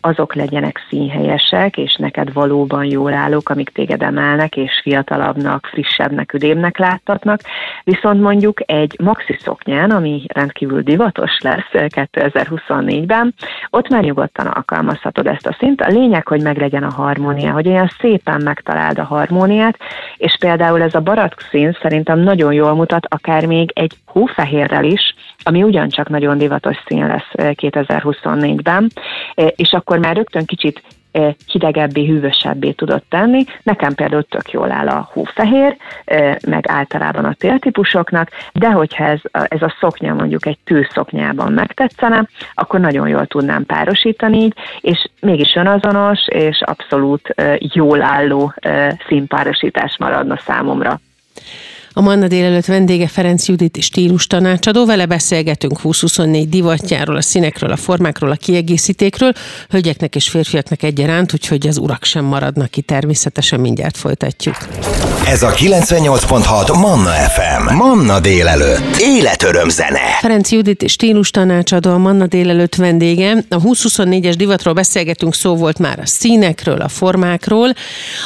azok 0.00 0.34
legyenek 0.34 0.80
színhelyesek, 0.88 1.76
és 1.76 1.94
neked 1.94 2.32
valóban 2.32 2.84
jól 2.84 3.12
állók, 3.12 3.48
amik 3.48 3.68
téged 3.68 4.02
emelnek, 4.02 4.56
és 4.56 4.80
fiatalabbnak, 4.82 5.66
frissebbnek, 5.66 6.32
üdébbnek 6.32 6.78
láttatnak. 6.78 7.40
Viszont 7.84 8.20
mondjuk 8.20 8.60
egy 8.66 8.96
maxi 9.02 9.36
szoknyán, 9.40 9.90
ami 9.90 10.24
rendkívül 10.26 10.82
divatos 10.82 11.38
lesz 11.40 11.70
2024-ben, 11.72 13.34
ott 13.70 13.88
már 13.88 14.02
nyugodtan 14.02 14.46
alkalmazhatod 14.46 15.26
ezt 15.26 15.46
a 15.46 15.56
szint. 15.58 15.80
A 15.80 15.88
lényeg, 15.88 16.26
hogy 16.26 16.42
meglegyen 16.42 16.82
a 16.82 16.92
harmónia, 16.92 17.52
hogy 17.52 17.68
olyan 17.68 17.90
szépen 18.00 18.40
megtaláld 18.44 18.98
a 18.98 19.04
harmóniát, 19.04 19.78
és 20.16 20.36
például 20.38 20.82
ez 20.82 20.94
a 20.94 21.00
barack 21.00 21.40
szín 21.50 21.76
szerintem 21.82 22.21
nagyon 22.22 22.52
jól 22.52 22.74
mutat, 22.74 23.06
akár 23.08 23.46
még 23.46 23.70
egy 23.74 23.92
hófehérrel 24.06 24.84
is, 24.84 25.14
ami 25.42 25.62
ugyancsak 25.62 26.08
nagyon 26.08 26.38
divatos 26.38 26.76
szín 26.86 27.06
lesz 27.06 27.30
2024-ben, 27.34 28.90
és 29.34 29.72
akkor 29.72 29.98
már 29.98 30.16
rögtön 30.16 30.44
kicsit 30.44 30.82
hidegebbé, 31.46 32.06
hűvösebbé 32.06 32.70
tudott 32.70 33.04
tenni. 33.08 33.44
Nekem 33.62 33.94
például 33.94 34.22
tök 34.22 34.50
jól 34.50 34.70
áll 34.70 34.88
a 34.88 35.08
hófehér, 35.12 35.76
meg 36.46 36.64
általában 36.68 37.24
a 37.24 37.34
téltípusoknak, 37.34 38.28
de 38.52 38.70
hogyha 38.70 39.04
ez, 39.04 39.20
ez 39.30 39.62
a 39.62 39.76
szoknya 39.80 40.14
mondjuk 40.14 40.46
egy 40.46 40.58
tűzszoknyában 40.64 41.52
megtetszene, 41.52 42.28
akkor 42.54 42.80
nagyon 42.80 43.08
jól 43.08 43.26
tudnám 43.26 43.66
párosítani 43.66 44.38
így, 44.38 44.54
és 44.80 45.08
mégis 45.20 45.54
önazonos 45.54 46.26
és 46.28 46.60
abszolút 46.60 47.34
jól 47.58 48.02
álló 48.02 48.54
színpárosítás 49.06 49.96
maradna 49.98 50.36
számomra. 50.36 51.00
A 51.94 52.00
Manna 52.00 52.28
délelőtt 52.28 52.64
vendége 52.64 53.08
Ferenc 53.08 53.48
Judit 53.48 53.82
stílus 53.82 54.26
tanácsadó. 54.26 54.86
Vele 54.86 55.06
beszélgetünk 55.06 55.76
2024 55.76 56.48
divatjáról, 56.48 57.16
a 57.16 57.22
színekről, 57.22 57.70
a 57.70 57.76
formákról, 57.76 58.30
a 58.30 58.34
kiegészítékről, 58.34 59.32
hölgyeknek 59.68 60.14
és 60.14 60.28
férfiaknak 60.28 60.82
egyaránt, 60.82 61.32
úgyhogy 61.32 61.66
az 61.66 61.78
urak 61.78 62.04
sem 62.04 62.24
maradnak 62.24 62.70
ki, 62.70 62.80
természetesen 62.80 63.60
mindjárt 63.60 63.96
folytatjuk. 63.96 64.56
Ez 65.26 65.42
a 65.42 65.50
98.6 65.50 66.80
Manna 66.80 67.10
FM. 67.10 67.74
Manna 67.74 68.20
délelőtt. 68.20 68.96
Életöröm 68.98 69.68
zene. 69.68 70.18
Ferenc 70.20 70.50
Judit 70.50 70.88
stílus 70.88 71.30
tanácsadó, 71.30 71.90
a 71.90 71.98
Manna 71.98 72.26
délelőtt 72.26 72.74
vendége. 72.74 73.44
A 73.48 73.60
2024-es 73.60 74.34
divatról 74.36 74.74
beszélgetünk, 74.74 75.34
szó 75.34 75.56
volt 75.56 75.78
már 75.78 75.98
a 75.98 76.06
színekről, 76.06 76.80
a 76.80 76.88
formákról. 76.88 77.72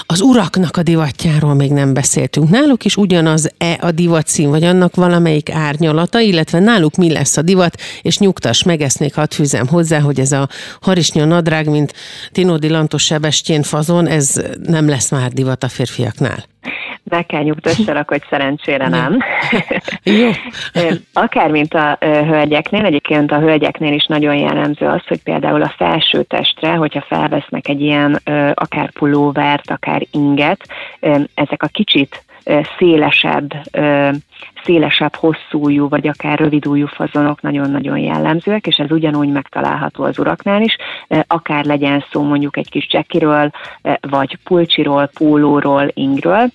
Az 0.07 0.21
uraknak 0.21 0.77
a 0.77 0.83
divatjáról 0.83 1.55
még 1.55 1.71
nem 1.71 1.95
beszéltünk. 1.95 2.51
Náluk 2.51 2.85
is 2.85 2.97
ugyanaz 2.97 3.55
e 3.59 3.79
a 3.81 3.91
divat 3.91 4.27
szín, 4.27 4.51
vagy 4.51 4.65
annak 4.65 4.95
valamelyik 4.95 5.51
árnyalata, 5.51 6.21
illetve 6.21 6.59
náluk 6.59 6.95
mi 6.97 7.13
lesz 7.13 7.37
a 7.37 7.43
divat, 7.43 7.81
és 8.03 8.19
nyugtass 8.19 8.63
meg, 8.63 8.81
ezt 8.81 9.01
még 9.01 9.15
hadd 9.15 9.31
fűzem 9.31 9.67
hozzá, 9.67 10.01
hogy 10.01 10.21
ez 10.21 10.33
a 10.33 10.49
harisnya 10.81 11.25
nadrág, 11.25 11.69
mint 11.71 11.93
Tinódi 12.33 12.69
Lantos 12.69 13.05
Sebestyén 13.05 13.63
fazon, 13.63 14.07
ez 14.07 14.43
nem 14.63 14.89
lesz 14.89 15.11
már 15.11 15.31
divat 15.31 15.63
a 15.63 15.69
férfiaknál. 15.69 16.45
Be 17.03 17.23
kell 17.23 17.43
nyugtassalak, 17.43 18.09
hogy 18.09 18.23
szerencsére 18.31 18.89
nem. 18.89 19.19
Jó. 20.03 20.31
Akár, 21.25 21.51
mint 21.51 21.75
a 21.75 21.99
hölgyeknél, 22.01 22.85
egyébként 22.85 23.33
a 23.33 23.39
hölgyeknél 23.39 23.93
is 23.93 24.07
nagyon 24.07 24.35
jellemző 24.35 24.87
az, 24.87 25.03
hogy 25.07 25.23
például 25.23 25.63
a 25.63 25.75
felső 25.77 26.23
testre, 26.23 26.75
hogyha 26.75 27.05
felvesznek 27.09 27.69
egy 27.69 27.81
ilyen 27.81 28.21
akár 28.55 28.91
pulóvert, 28.91 29.71
akár 29.71 30.07
inget, 30.11 30.61
ezek 31.35 31.63
a 31.63 31.67
kicsit 31.67 32.25
szélesebb, 32.79 33.51
szélesebb 34.65 35.15
hosszújú, 35.15 35.89
vagy 35.89 36.09
akár 36.09 36.39
rövidújú 36.39 36.87
fazonok 36.87 37.41
nagyon-nagyon 37.41 37.99
jellemzőek, 37.99 38.67
és 38.67 38.77
ez 38.77 38.91
ugyanúgy 38.91 39.29
megtalálható 39.29 40.05
az 40.05 40.19
uraknál 40.19 40.63
is, 40.63 40.77
akár 41.27 41.65
legyen 41.65 42.05
szó 42.11 42.23
mondjuk 42.23 42.57
egy 42.57 42.71
kis 42.71 42.87
jackiről, 42.91 43.51
vagy 44.01 44.39
pulcsiról, 44.45 45.11
pólóról, 45.19 45.91
ingről. 45.95 46.51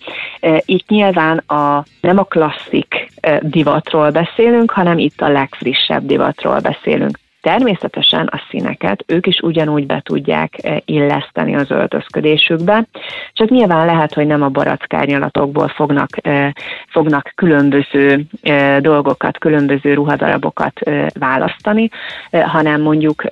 Itt 0.66 0.88
nyilván 0.88 1.38
a, 1.38 1.84
nem 2.02 2.18
a 2.18 2.24
klasszik 2.24 3.12
divatról 3.42 4.12
beszélünk, 4.12 4.72
hanem 4.72 4.98
itt 4.98 5.22
a 5.22 5.30
legfrissebb 5.30 6.06
divatról 6.06 6.60
beszélünk. 6.60 7.21
Természetesen 7.42 8.28
a 8.28 8.42
színeket 8.50 9.04
ők 9.08 9.28
is 9.28 9.40
ugyanúgy 9.40 9.86
be 9.86 10.02
tudják 10.06 10.54
eh, 10.58 10.78
illeszteni 10.86 11.56
az 11.56 11.72
öltözködésükbe, 11.72 12.86
csak 13.34 13.50
nyilván 13.50 13.86
lehet, 13.86 14.14
hogy 14.14 14.28
nem 14.28 14.42
a 14.42 14.50
barackárnyalatokból 14.50 15.68
fognak, 15.68 16.28
eh, 16.28 16.52
fognak 16.88 17.32
különböző 17.36 18.26
eh, 18.42 18.80
dolgokat, 18.80 19.38
különböző 19.38 19.94
ruhadarabokat 19.94 20.80
választani, 21.20 21.90
hanem 22.32 22.82
mondjuk 22.82 23.24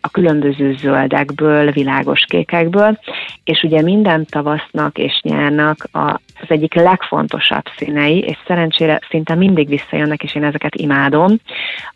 a 0.00 0.08
különböző 0.12 0.72
zöldekből, 0.72 1.70
világos 1.70 2.24
kékekből, 2.28 2.98
és 3.44 3.62
ugye 3.62 3.82
minden 3.82 4.26
tavasznak 4.30 4.98
és 4.98 5.20
nyárnak 5.22 5.88
a 5.92 6.20
az 6.42 6.50
egyik 6.50 6.74
legfontosabb 6.74 7.64
színei, 7.76 8.18
és 8.18 8.36
szerencsére 8.46 9.00
szinte 9.10 9.34
mindig 9.34 9.68
visszajönnek, 9.68 10.22
és 10.22 10.34
én 10.34 10.44
ezeket 10.44 10.74
imádom, 10.74 11.36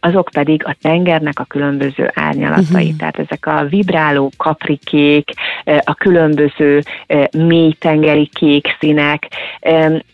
azok 0.00 0.28
pedig 0.32 0.66
a 0.66 0.76
tengernek 0.82 1.38
a 1.38 1.44
különböző 1.44 2.10
árnyalatai. 2.14 2.84
Uh-huh. 2.84 2.96
Tehát 2.98 3.18
ezek 3.18 3.46
a 3.46 3.64
vibráló 3.68 4.30
kaprikék, 4.36 5.30
a 5.84 5.94
különböző 5.94 6.82
mély 7.36 7.72
tengeri 7.72 8.26
kék 8.32 8.76
színek, 8.78 9.28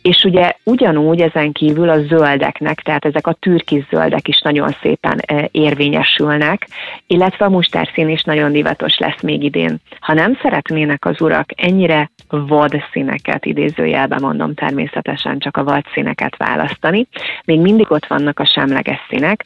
és 0.03 0.25
ugye 0.25 0.53
ugyanúgy 0.65 1.21
ezen 1.21 1.53
kívül 1.53 1.89
a 1.89 2.03
zöldeknek, 2.03 2.81
tehát 2.81 3.05
ezek 3.05 3.27
a 3.27 3.33
türkiz 3.33 3.83
zöldek 3.91 4.29
is 4.29 4.41
nagyon 4.41 4.77
szépen 4.83 5.21
érvényesülnek, 5.51 6.69
illetve 7.07 7.45
a 7.45 7.51
mustárszín 7.51 8.09
is 8.09 8.23
nagyon 8.23 8.53
divatos 8.53 8.99
lesz 8.99 9.21
még 9.23 9.43
idén. 9.43 9.77
Ha 10.01 10.15
nem 10.15 10.39
szeretnének 10.43 11.05
az 11.05 11.21
urak 11.21 11.51
ennyire 11.57 12.11
vad 12.29 12.83
színeket, 12.93 13.45
idézőjelben 13.45 14.20
mondom 14.21 14.55
természetesen 14.55 15.39
csak 15.39 15.57
a 15.57 15.65
vad 15.65 15.85
színeket 15.93 16.37
választani, 16.37 17.07
még 17.45 17.61
mindig 17.61 17.91
ott 17.91 18.07
vannak 18.07 18.39
a 18.39 18.47
semleges 18.47 18.99
színek, 19.09 19.45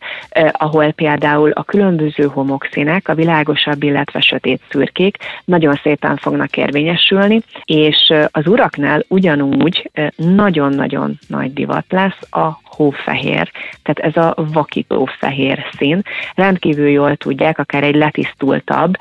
ahol 0.52 0.92
például 0.92 1.50
a 1.50 1.62
különböző 1.62 2.24
homokszínek, 2.24 3.08
a 3.08 3.14
világosabb, 3.14 3.82
illetve 3.82 4.20
sötét 4.20 4.60
szürkék 4.70 5.16
nagyon 5.44 5.80
szépen 5.82 6.16
fognak 6.16 6.56
érvényesülni, 6.56 7.40
és 7.64 8.12
az 8.30 8.46
uraknál 8.46 9.04
ugyanúgy 9.08 9.90
nagyon-nagyon 10.16 11.18
nagy 11.28 11.52
divat 11.52 11.84
lesz 11.88 12.18
a 12.30 12.62
hófehér, 12.64 13.50
tehát 13.82 14.14
ez 14.14 14.22
a 14.24 14.34
vakító 14.52 15.08
fehér 15.18 15.64
szín. 15.76 16.02
Rendkívül 16.34 16.88
jól 16.88 17.16
tudják, 17.16 17.58
akár 17.58 17.82
egy 17.82 17.94
letisztultabb, 17.94 18.96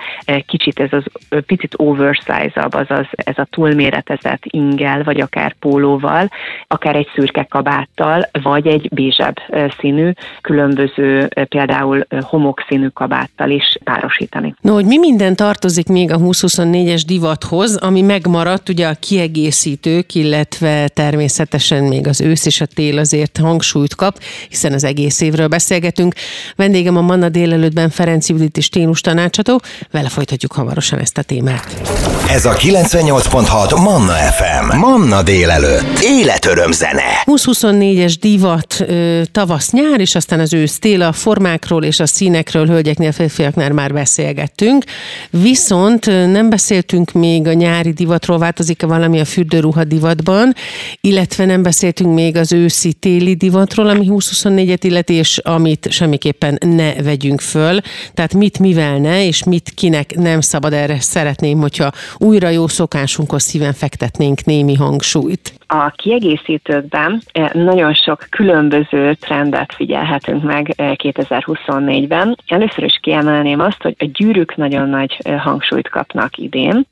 kicsit 0.46 0.80
ez 0.80 0.94
az 0.94 1.04
picit 1.46 1.74
oversize-abb, 1.78 2.74
azaz 2.74 3.08
ez 3.16 3.38
a 3.38 3.48
túlméretezett 3.50 4.42
ingel, 4.44 5.04
vagy 5.04 5.22
akár 5.22 5.53
pólóval, 5.60 6.30
akár 6.68 6.96
egy 6.96 7.08
szürke 7.16 7.44
kabáttal, 7.50 8.30
vagy 8.44 8.68
egy 8.68 8.90
bézsebb 8.92 9.36
színű, 9.80 10.12
különböző 10.42 11.30
például 11.50 12.06
homokszínű 12.22 12.88
kabáttal 12.88 13.50
is 13.50 13.78
párosítani. 13.84 14.56
No, 14.62 14.74
hogy 14.74 14.86
mi 14.86 14.98
minden 14.98 15.36
tartozik 15.36 15.88
még 15.88 16.12
a 16.12 16.18
2024-es 16.18 17.04
divathoz, 17.08 17.76
ami 17.76 18.02
megmaradt, 18.02 18.70
ugye 18.70 18.88
a 18.88 18.96
kiegészítők, 19.00 20.16
illetve 20.16 20.88
természetesen 20.88 21.84
még 21.84 22.08
az 22.08 22.22
ősz 22.22 22.46
és 22.46 22.62
a 22.62 22.66
tél 22.66 22.98
azért 22.98 23.38
hang 23.38 23.62
hangsúlyt 23.64 23.96
kap, 23.96 24.20
hiszen 24.50 24.74
az 24.74 24.84
egész 24.84 25.22
évről 25.22 25.48
beszélgetünk. 25.48 26.14
Vendégem 26.56 26.98
a 26.98 27.02
Manna 27.02 27.30
délelőttben 27.30 27.90
Ferenc 27.90 28.30
Judit 28.30 28.58
és 28.58 28.70
Ténus 28.70 29.02
tanácsadó, 29.02 29.62
vele 29.92 30.10
folytatjuk 30.10 30.52
hamarosan 30.52 31.00
ezt 31.00 31.18
a 31.18 31.22
témát. 31.22 31.82
Ez 32.30 32.46
a 32.46 32.54
98.6 32.54 33.84
Manna 33.84 34.14
FM. 34.14 34.78
Manna 34.78 35.24
délelőtt. 35.44 36.00
Életöröm 36.02 36.72
zene. 36.72 37.24
2024-es 37.26 38.16
divat 38.20 38.86
tavasz-nyár, 39.32 40.00
és 40.00 40.16
aztán 40.16 40.40
az 40.40 40.54
ősz-tél 40.54 41.02
a 41.02 41.12
formákról 41.12 41.84
és 41.84 42.00
a 42.00 42.06
színekről, 42.06 42.68
hölgyeknél, 42.68 43.12
férfiaknál 43.12 43.72
már 43.72 43.94
beszélgettünk. 43.94 44.84
Viszont 45.30 46.06
nem 46.06 46.50
beszéltünk 46.50 47.12
még 47.12 47.48
a 47.48 47.54
nyári 47.54 47.92
divatról, 47.92 48.38
változik-e 48.38 48.86
valami 48.86 49.20
a 49.20 49.26
fürdőruha 49.26 49.84
divatban, 49.84 50.54
illetve 51.02 51.46
nem 51.46 51.64
beszéltünk 51.64 52.14
még 52.14 52.36
az 52.36 52.52
őszi-téli 52.52 53.36
divatról, 53.36 53.90
ami 53.90 54.06
2024-et 54.10 54.80
illeti, 54.82 55.14
és 55.14 55.38
amit 55.38 55.88
semmiképpen 55.90 56.58
ne 56.60 56.94
vegyünk 56.94 57.42
föl. 57.42 57.80
Tehát 58.14 58.34
mit 58.34 58.60
mivel 58.60 58.98
ne, 58.98 59.26
és 59.26 59.44
mit 59.44 59.72
kinek 59.76 60.16
nem 60.16 60.42
szabad 60.42 60.74
erre 60.74 61.00
szeretném, 61.00 61.60
hogyha 61.60 61.92
újra 62.18 62.50
jó 62.50 62.68
szokásunkhoz 62.68 63.44
szíven 63.44 63.74
fektetnénk 63.74 64.44
némi 64.46 64.76
hangsúlyt. 64.76 65.32
it. 65.34 65.63
A 65.76 65.90
kiegészítőkben 65.90 67.22
eh, 67.32 67.50
nagyon 67.54 67.94
sok 67.94 68.26
különböző 68.30 69.14
trendet 69.14 69.74
figyelhetünk 69.76 70.44
meg 70.44 70.74
2024-ben. 70.78 72.28
Eh, 72.28 72.58
Először 72.58 72.84
is 72.84 72.98
kiemelném 73.02 73.60
azt, 73.60 73.82
hogy 73.82 73.96
a 74.00 74.06
gyűrűk 74.14 74.56
nagyon 74.56 74.90
nagy 74.90 75.18
eh, 75.20 75.42
hangsúlyt 75.42 75.90
kapnak 75.90 76.38
idén. 76.38 76.86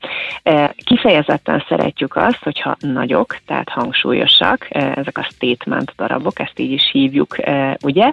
Kifejezetten 0.84 1.64
szeretjük 1.68 2.16
azt, 2.16 2.42
hogyha 2.42 2.76
nagyok, 2.80 3.36
tehát 3.46 3.68
hangsúlyosak, 3.68 4.66
ezek 4.70 5.18
a 5.18 5.28
statement 5.30 5.92
darabok, 5.96 6.40
ezt 6.40 6.58
így 6.58 6.70
is 6.70 6.88
hívjuk, 6.92 7.36
ugye, 7.82 8.12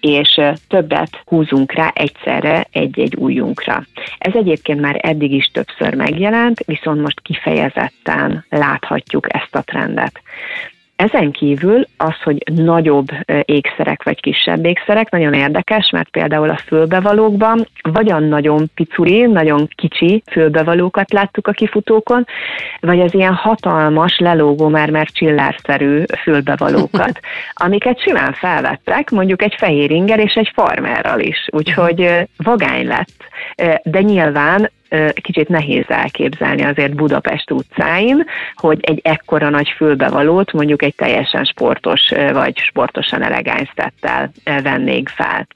és 0.00 0.40
többet 0.68 1.22
húzunk 1.24 1.72
rá 1.72 1.90
egyszerre 1.94 2.66
egy-egy 2.72 3.14
ujjunkra. 3.18 3.82
Ez 4.18 4.34
egyébként 4.34 4.80
már 4.80 5.00
eddig 5.02 5.32
is 5.32 5.50
többször 5.52 5.94
megjelent, 5.94 6.60
viszont 6.66 7.00
most 7.00 7.20
kifejezetten 7.20 8.44
láthatjuk 8.48 9.34
ezt 9.34 9.54
a 9.54 9.62
trendet. 9.62 9.97
Ezen 10.98 11.30
kívül 11.30 11.84
az, 11.96 12.22
hogy 12.24 12.42
nagyobb 12.54 13.06
ékszerek 13.42 14.02
vagy 14.02 14.20
kisebb 14.20 14.64
ékszerek 14.64 15.10
nagyon 15.10 15.32
érdekes, 15.32 15.90
mert 15.90 16.08
például 16.08 16.50
a 16.50 16.60
fülbevalókban 16.66 17.68
vagy 17.82 18.10
a 18.10 18.18
nagyon 18.18 18.70
picuri, 18.74 19.26
nagyon 19.26 19.68
kicsi 19.74 20.22
fülbevalókat 20.30 21.12
láttuk 21.12 21.46
a 21.46 21.52
kifutókon, 21.52 22.26
vagy 22.80 23.00
az 23.00 23.14
ilyen 23.14 23.34
hatalmas, 23.34 24.18
lelógó 24.18 24.68
már 24.68 24.90
már 24.90 25.06
csillárszerű 25.06 26.02
fülbevalókat, 26.22 27.20
amiket 27.64 28.00
simán 28.00 28.32
felvettek, 28.32 29.10
mondjuk 29.10 29.42
egy 29.42 29.54
fehér 29.58 29.90
inger 29.90 30.18
és 30.18 30.34
egy 30.34 30.50
farmerral 30.54 31.20
is, 31.20 31.48
úgyhogy 31.50 32.28
vagány 32.36 32.86
lett. 32.86 33.24
De 33.82 34.00
nyilván 34.00 34.70
kicsit 35.14 35.48
nehéz 35.48 35.84
elképzelni 35.88 36.62
azért 36.62 36.94
Budapest 36.94 37.50
utcáin, 37.50 38.24
hogy 38.54 38.78
egy 38.82 39.00
ekkora 39.02 39.48
nagy 39.48 39.68
fülbevalót 39.76 40.52
mondjuk 40.52 40.82
egy 40.82 40.94
teljesen 40.94 41.44
sportos 41.44 42.08
vagy 42.32 42.58
sportosan 42.58 43.22
elegáns 43.22 43.72
szettel 43.76 44.30
vennék 44.62 45.08
fel. 45.08 45.46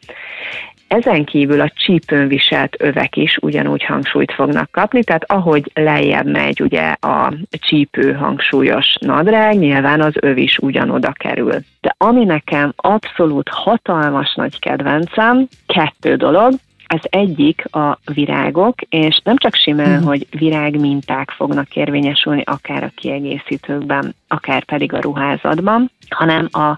Ezen 0.89 1.25
kívül 1.25 1.61
a 1.61 1.73
csípőn 1.75 2.29
viselt 2.29 2.77
övek 2.79 3.17
is 3.17 3.37
ugyanúgy 3.41 3.85
hangsúlyt 3.85 4.33
fognak 4.33 4.71
kapni, 4.71 5.05
tehát 5.05 5.31
ahogy 5.31 5.71
lejjebb 5.75 6.27
megy 6.27 6.61
ugye 6.61 6.95
a 7.01 7.33
csípő 7.51 8.13
hangsúlyos 8.13 8.97
nadrág, 9.01 9.59
nyilván 9.59 10.01
az 10.01 10.13
öv 10.21 10.37
is 10.39 10.59
ugyanoda 10.59 11.13
kerül. 11.13 11.55
De 11.81 11.95
ami 11.99 12.25
nekem 12.25 12.73
abszolút 12.77 13.49
hatalmas 13.49 14.35
nagy 14.35 14.59
kedvencem, 14.59 15.49
kettő 15.67 16.17
dolog. 16.17 16.53
Ez 16.93 17.01
egyik 17.03 17.75
a 17.75 17.99
virágok, 18.15 18.81
és 18.89 19.21
nem 19.25 19.37
csak 19.37 19.55
simán, 19.55 19.97
hmm. 19.97 20.07
hogy 20.07 20.27
virág 20.31 20.81
minták 20.81 21.31
fognak 21.31 21.77
érvényesülni 21.77 22.43
akár 22.45 22.83
a 22.83 22.93
kiegészítőkben, 22.95 24.15
akár 24.29 24.65
pedig 24.65 24.93
a 24.93 25.01
ruházatban, 25.01 25.91
hanem 26.09 26.49
a, 26.51 26.69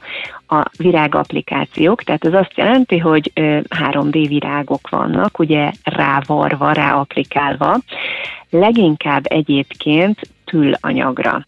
a 0.55 0.65
virágapplikációk, 0.77 2.03
tehát 2.03 2.25
ez 2.25 2.33
azt 2.33 2.53
jelenti, 2.57 2.99
hogy 2.99 3.33
3D 3.35 4.25
virágok 4.29 4.89
vannak, 4.89 5.39
ugye 5.39 5.71
rávarva, 5.83 6.73
ráaplikálva, 6.73 7.79
leginkább 8.51 9.25
egyébként 9.29 10.21
tülanyagra. 10.45 11.47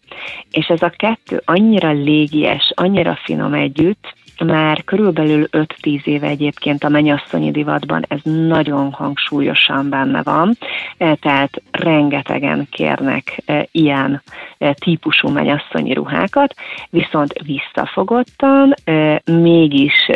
És 0.51 0.67
ez 0.67 0.81
a 0.81 0.93
kettő 0.95 1.41
annyira 1.45 1.91
légies, 1.91 2.71
annyira 2.75 3.19
finom 3.23 3.53
együtt, 3.53 4.15
már 4.45 4.83
körülbelül 4.83 5.47
5-10 5.51 6.03
éve 6.03 6.27
egyébként 6.27 6.83
a 6.83 6.89
mennyasszonyi 6.89 7.51
divatban 7.51 8.05
ez 8.07 8.19
nagyon 8.23 8.91
hangsúlyosan 8.91 9.89
benne 9.89 10.23
van, 10.23 10.57
e, 10.97 11.15
tehát 11.15 11.61
rengetegen 11.71 12.67
kérnek 12.71 13.41
e, 13.45 13.67
ilyen 13.71 14.21
e, 14.57 14.73
típusú 14.73 15.27
mennyasszonyi 15.27 15.93
ruhákat, 15.93 16.53
viszont 16.89 17.33
visszafogottan, 17.43 18.73
mégis 19.25 20.09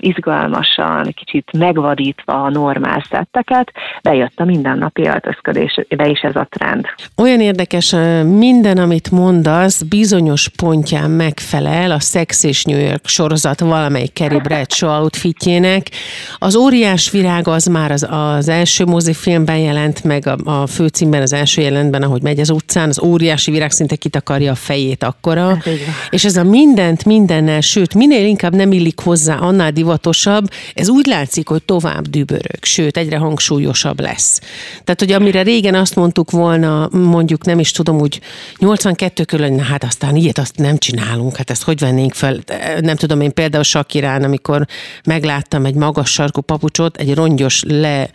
izgalmasan, 0.00 1.14
kicsit 1.14 1.52
megvadítva 1.58 2.42
a 2.42 2.50
normál 2.50 3.04
szetteket, 3.10 3.72
bejött 4.02 4.40
a 4.40 4.44
mindennapi 4.44 5.06
öltözködésbe 5.06 6.06
is 6.06 6.20
ez 6.20 6.36
a 6.36 6.46
trend. 6.50 6.86
Olyan 7.16 7.40
érdekes, 7.40 7.94
minden, 8.24 8.78
amit 8.78 9.10
mondasz, 9.10 9.82
bizonyos 9.82 10.48
pontján 10.48 11.10
megfelel 11.10 11.90
a 11.90 12.00
Sex 12.00 12.44
és 12.44 12.64
New 12.64 12.80
York 12.80 13.06
sorozat 13.06 13.53
sorozat 13.54 13.78
valamelyik 13.78 14.12
Carrie 14.12 14.38
Bradshaw 14.38 15.00
outfitjének. 15.00 15.90
Az 16.38 16.56
óriás 16.56 17.10
virág 17.10 17.48
az 17.48 17.64
már 17.64 17.90
az, 17.90 18.06
az 18.10 18.48
első 18.48 18.84
mozifilmben 18.84 19.58
jelent 19.58 20.04
meg, 20.04 20.26
a, 20.26 20.62
a 20.62 20.66
főcímben, 20.66 21.22
az 21.22 21.32
első 21.32 21.62
jelentben, 21.62 22.02
ahogy 22.02 22.22
megy 22.22 22.40
az 22.40 22.50
utcán, 22.50 22.88
az 22.88 23.02
óriási 23.02 23.50
virág 23.50 23.70
szinte 23.70 23.96
kitakarja 23.96 24.50
a 24.50 24.54
fejét 24.54 25.02
akkora. 25.02 25.48
Hát, 25.48 25.68
és 26.10 26.24
ez 26.24 26.36
a 26.36 26.44
mindent 26.44 27.04
mindennel, 27.04 27.60
sőt, 27.60 27.94
minél 27.94 28.26
inkább 28.26 28.54
nem 28.54 28.72
illik 28.72 29.00
hozzá, 29.00 29.36
annál 29.36 29.70
divatosabb, 29.70 30.50
ez 30.74 30.88
úgy 30.88 31.06
látszik, 31.06 31.48
hogy 31.48 31.62
tovább 31.62 32.08
dübörög, 32.08 32.62
sőt, 32.62 32.96
egyre 32.96 33.16
hangsúlyosabb 33.16 34.00
lesz. 34.00 34.40
Tehát, 34.84 35.00
hogy 35.00 35.12
amire 35.12 35.42
régen 35.42 35.74
azt 35.74 35.96
mondtuk 35.96 36.30
volna, 36.30 36.88
mondjuk 36.92 37.44
nem 37.44 37.58
is 37.58 37.70
tudom, 37.70 38.00
úgy 38.00 38.20
82 38.58 39.24
körül, 39.24 39.58
hát 39.58 39.84
aztán 39.84 40.16
ilyet 40.16 40.38
azt 40.38 40.56
nem 40.56 40.78
csinálunk, 40.78 41.36
hát 41.36 41.50
ezt 41.50 41.62
hogy 41.62 41.78
vennénk 41.78 42.12
fel, 42.12 42.38
nem 42.80 42.96
tudom 42.96 43.20
én 43.20 43.32
például 43.34 43.43
Sakirán, 43.62 44.22
amikor 44.22 44.66
megláttam 45.06 45.64
egy 45.64 45.74
magas 45.74 46.12
sarkú 46.12 46.40
papucsot, 46.40 46.96
egy 46.96 47.14
rongyos, 47.14 47.62
le 47.68 48.08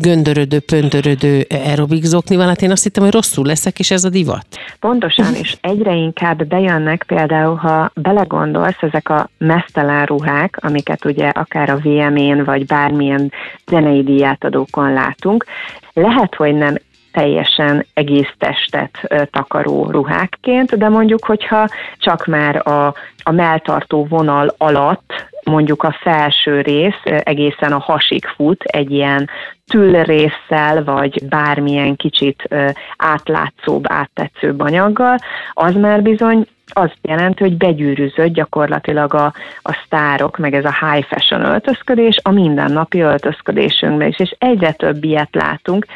göndörödő, 0.00 0.60
pöndörödő 0.60 1.46
aerobik 1.50 2.04
zoknival, 2.04 2.46
hát 2.46 2.62
én 2.62 2.70
azt 2.70 2.82
hittem, 2.82 3.02
hogy 3.02 3.12
rosszul 3.12 3.46
leszek, 3.46 3.78
és 3.78 3.90
ez 3.90 4.04
a 4.04 4.08
divat. 4.08 4.46
Pontosan, 4.80 5.34
és 5.34 5.56
egyre 5.60 5.94
inkább 5.94 6.46
bejönnek 6.46 7.04
például, 7.06 7.56
ha 7.56 7.90
belegondolsz, 7.94 8.76
ezek 8.80 9.08
a 9.08 9.28
mesztelen 9.38 10.04
ruhák, 10.04 10.58
amiket 10.60 11.04
ugye 11.04 11.28
akár 11.28 11.70
a 11.70 11.78
VM-én, 11.82 12.44
vagy 12.44 12.66
bármilyen 12.66 13.32
zenei 13.66 14.02
díjátadókon 14.02 14.92
látunk, 14.92 15.44
lehet, 15.92 16.34
hogy 16.34 16.54
nem 16.54 16.76
teljesen 17.18 17.86
egész 17.94 18.32
testet 18.38 18.98
takaró 19.30 19.90
ruhákként, 19.90 20.78
de 20.78 20.88
mondjuk, 20.88 21.24
hogyha 21.24 21.68
csak 21.96 22.26
már 22.26 22.68
a, 22.68 22.94
a 23.22 23.30
melltartó 23.30 24.06
vonal 24.08 24.54
alatt 24.58 25.12
mondjuk 25.44 25.82
a 25.82 25.96
felső 26.00 26.60
rész 26.60 27.00
egészen 27.22 27.72
a 27.72 27.78
hasig 27.78 28.24
fut 28.24 28.62
egy 28.62 28.90
ilyen 28.90 29.28
tülrészsel, 29.66 30.84
vagy 30.84 31.28
bármilyen 31.28 31.96
kicsit 31.96 32.48
átlátszóbb, 32.96 33.84
áttetszőbb 33.88 34.60
anyaggal, 34.60 35.16
az 35.52 35.74
már 35.74 36.02
bizony 36.02 36.46
az 36.72 36.90
jelenti, 37.02 37.42
hogy 37.42 37.56
begyűrűzött 37.56 38.32
gyakorlatilag 38.32 39.14
a, 39.14 39.32
a 39.62 39.82
sztárok, 39.84 40.36
meg 40.38 40.54
ez 40.54 40.64
a 40.64 40.76
high 40.80 41.06
fashion 41.06 41.44
öltözködés 41.44 42.18
a 42.22 42.30
mindennapi 42.30 43.00
öltözködésünkben 43.00 44.08
is, 44.08 44.18
és 44.18 44.34
egyre 44.38 44.72
több 44.72 45.04
ilyet 45.04 45.34
látunk, 45.34 45.86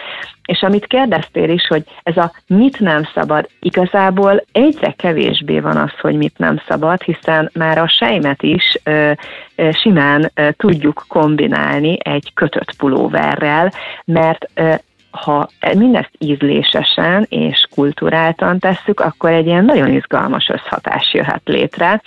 és 0.45 0.63
amit 0.63 0.87
kérdeztél 0.87 1.51
is, 1.51 1.67
hogy 1.67 1.85
ez 2.03 2.17
a 2.17 2.33
mit 2.47 2.81
nem 2.81 3.09
szabad, 3.15 3.49
igazából 3.61 4.45
egyre 4.53 4.93
kevésbé 4.93 5.61
van 5.61 5.77
az, 5.77 5.93
hogy 6.01 6.17
mit 6.17 6.39
nem 6.39 6.63
szabad, 6.69 7.03
hiszen 7.03 7.51
már 7.55 7.79
a 7.79 7.89
sejmet 7.89 8.43
is 8.43 8.79
ö, 8.85 9.13
ö, 9.57 9.71
simán 9.71 10.31
ö, 10.35 10.49
tudjuk 10.57 11.05
kombinálni 11.09 11.99
egy 12.03 12.31
kötött 12.35 12.77
pulóverrel, 12.77 13.73
mert 14.05 14.51
ö, 14.55 14.75
ha 15.13 15.49
mindezt 15.77 16.11
ízlésesen 16.19 17.27
és 17.29 17.67
kulturáltan 17.75 18.59
tesszük, 18.59 19.01
akkor 19.01 19.31
egy 19.31 19.47
ilyen 19.47 19.65
nagyon 19.65 19.93
izgalmas 19.93 20.49
összhatás 20.49 21.15
jöhet 21.15 21.43
létre, 21.45 22.03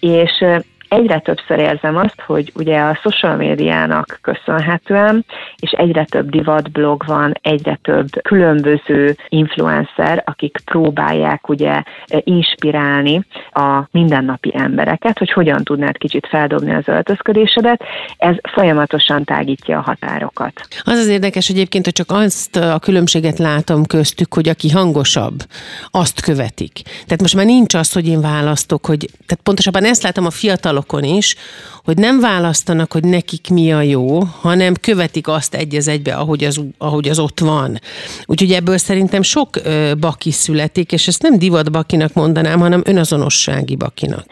és 0.00 0.44
egyre 0.88 1.18
többször 1.18 1.58
érzem 1.58 1.96
azt, 1.96 2.20
hogy 2.26 2.52
ugye 2.54 2.80
a 2.80 2.98
social 3.02 3.36
médiának 3.36 4.18
köszönhetően, 4.22 5.24
és 5.56 5.70
egyre 5.70 6.04
több 6.04 6.30
divatblog 6.30 7.04
van, 7.06 7.32
egyre 7.42 7.78
több 7.82 8.08
különböző 8.22 9.16
influencer, 9.28 10.22
akik 10.26 10.60
próbálják 10.64 11.48
ugye 11.48 11.82
inspirálni 12.06 13.24
a 13.52 13.82
mindennapi 13.90 14.52
embereket, 14.56 15.18
hogy 15.18 15.32
hogyan 15.32 15.64
tudnád 15.64 15.98
kicsit 15.98 16.26
feldobni 16.26 16.74
az 16.74 16.88
öltözködésedet, 16.88 17.82
ez 18.16 18.34
folyamatosan 18.52 19.24
tágítja 19.24 19.78
a 19.78 19.82
határokat. 19.82 20.52
Az 20.84 20.98
az 20.98 21.06
érdekes 21.06 21.48
egyébként, 21.48 21.84
hogy 21.84 21.94
csak 21.94 22.10
azt 22.10 22.56
a 22.56 22.78
különbséget 22.78 23.38
látom 23.38 23.84
köztük, 23.84 24.34
hogy 24.34 24.48
aki 24.48 24.70
hangosabb, 24.70 25.42
azt 25.90 26.20
követik. 26.20 26.80
Tehát 26.82 27.20
most 27.20 27.34
már 27.34 27.44
nincs 27.44 27.74
az, 27.74 27.92
hogy 27.92 28.08
én 28.08 28.20
választok, 28.20 28.86
hogy, 28.86 28.98
tehát 29.26 29.42
pontosabban 29.42 29.84
ezt 29.84 30.02
látom 30.02 30.26
a 30.26 30.30
fiatal 30.30 30.76
fiatalokon 30.78 31.16
is, 31.16 31.36
hogy 31.84 31.96
nem 31.96 32.20
választanak, 32.20 32.92
hogy 32.92 33.04
nekik 33.04 33.48
mi 33.50 33.72
a 33.72 33.80
jó, 33.80 34.20
hanem 34.40 34.74
követik 34.80 35.28
azt 35.28 35.54
egy 35.54 35.74
az 35.74 35.88
egybe, 35.88 36.14
ahogy 36.14 36.44
az, 36.44 36.64
ahogy 36.78 37.08
az 37.08 37.18
ott 37.18 37.40
van. 37.40 37.78
Úgyhogy 38.26 38.52
ebből 38.52 38.78
szerintem 38.78 39.22
sok 39.22 39.48
ö, 39.64 39.92
baki 40.00 40.30
születik, 40.30 40.92
és 40.92 41.06
ezt 41.06 41.22
nem 41.22 41.38
divat 41.38 41.72
bakinak 41.72 42.12
mondanám, 42.12 42.60
hanem 42.60 42.82
önazonossági 42.84 43.76
bakinak. 43.76 44.24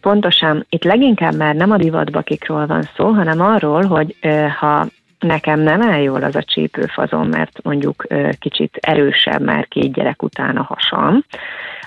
Pontosan. 0.00 0.66
Itt 0.68 0.84
leginkább 0.84 1.36
már 1.36 1.54
nem 1.54 1.70
a 1.70 1.76
divatbakikról 1.76 2.66
van 2.66 2.88
szó, 2.96 3.06
hanem 3.06 3.40
arról, 3.40 3.84
hogy 3.84 4.16
ö, 4.20 4.46
ha 4.58 4.86
nekem 5.18 5.60
nem 5.60 5.82
áll 5.82 6.02
jól 6.02 6.22
az 6.22 6.36
a 6.36 6.42
csípőfazon, 6.42 7.26
mert 7.26 7.62
mondjuk 7.62 8.06
kicsit 8.38 8.76
erősebb 8.80 9.42
már 9.42 9.68
két 9.68 9.92
gyerek 9.92 10.22
után 10.22 10.56
a 10.56 10.62
hasam, 10.62 11.24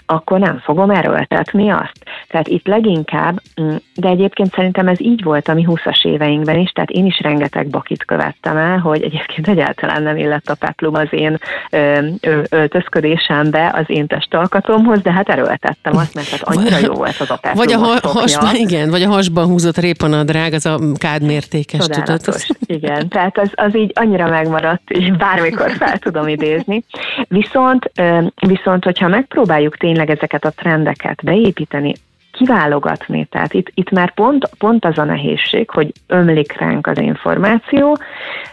akkor 0.06 0.40
nem 0.40 0.60
fogom 0.60 0.90
erőltetni 0.90 1.70
azt. 1.70 2.00
Tehát 2.28 2.48
itt 2.48 2.68
leginkább, 2.68 3.42
mm, 3.62 3.76
de 3.96 4.08
egyébként 4.08 4.54
szerintem 4.54 4.88
ez 4.88 5.02
így 5.02 5.24
volt 5.24 5.48
a 5.48 5.54
mi 5.54 5.66
20-as 5.68 6.06
éveinkben 6.06 6.60
is, 6.60 6.72
tehát 6.72 6.90
én 6.90 7.06
is 7.06 7.20
rengeteg 7.22 7.68
bakit 7.68 8.06
követtem 8.06 8.58
el, 8.58 8.78
hogy 8.78 9.02
egyébként 9.04 9.48
egyáltalán 9.48 10.04
nem 10.04 10.18
illett 10.18 10.50
a 10.50 10.56
peplum 10.56 10.94
az 10.94 11.08
én 11.10 11.38
ö, 11.70 12.08
ö, 12.22 12.42
öltözködésembe, 12.50 13.72
az 13.76 13.84
én 13.88 14.08
testalkatomhoz, 14.08 15.02
de 15.02 15.12
hát 15.12 15.30
erőltettem 15.30 15.98
azt, 15.98 16.14
mert 16.16 16.28
hát 16.28 16.42
annyira 16.42 16.78
jó 16.78 16.94
volt 16.94 17.20
az 17.20 17.30
a 17.30 17.38
peplum. 17.42 17.66
Vagy 17.66 17.74
a 17.74 17.78
ha- 17.78 18.10
hasban, 18.20 18.56
igen, 18.56 18.90
vagy 18.90 19.02
a 19.02 19.10
hasban 19.10 19.46
húzott 19.46 19.78
répanadrág, 19.78 20.54
az 20.54 20.66
a 20.66 20.80
kádmértékes, 20.98 21.86
tudod? 21.86 22.22
Igen, 22.66 23.10
tehát 23.10 23.38
az, 23.38 23.50
az 23.54 23.76
így 23.76 23.92
annyira 23.96 24.30
megmaradt, 24.30 24.94
így 24.94 25.18
bármikor 25.18 25.72
fel 25.72 25.98
tudom 25.98 26.28
idézni. 26.28 26.84
Viszont, 27.28 27.92
viszont 28.36 28.84
hogyha 28.84 29.08
megpróbáljuk 29.08 29.78
tényleg 29.78 29.95
tényleg 29.96 30.16
ezeket 30.16 30.46
a 30.46 30.50
trendeket 30.50 31.24
beépíteni, 31.24 31.94
kiválogatni. 32.36 33.28
Tehát 33.32 33.54
itt, 33.54 33.72
itt 33.74 33.90
már 33.90 34.14
pont, 34.14 34.50
pont 34.58 34.86
az 34.86 34.98
a 34.98 35.04
nehézség, 35.04 35.70
hogy 35.70 35.92
ömlik 36.08 36.60
ránk 36.60 36.88
az 36.88 36.98
információ, 36.98 37.98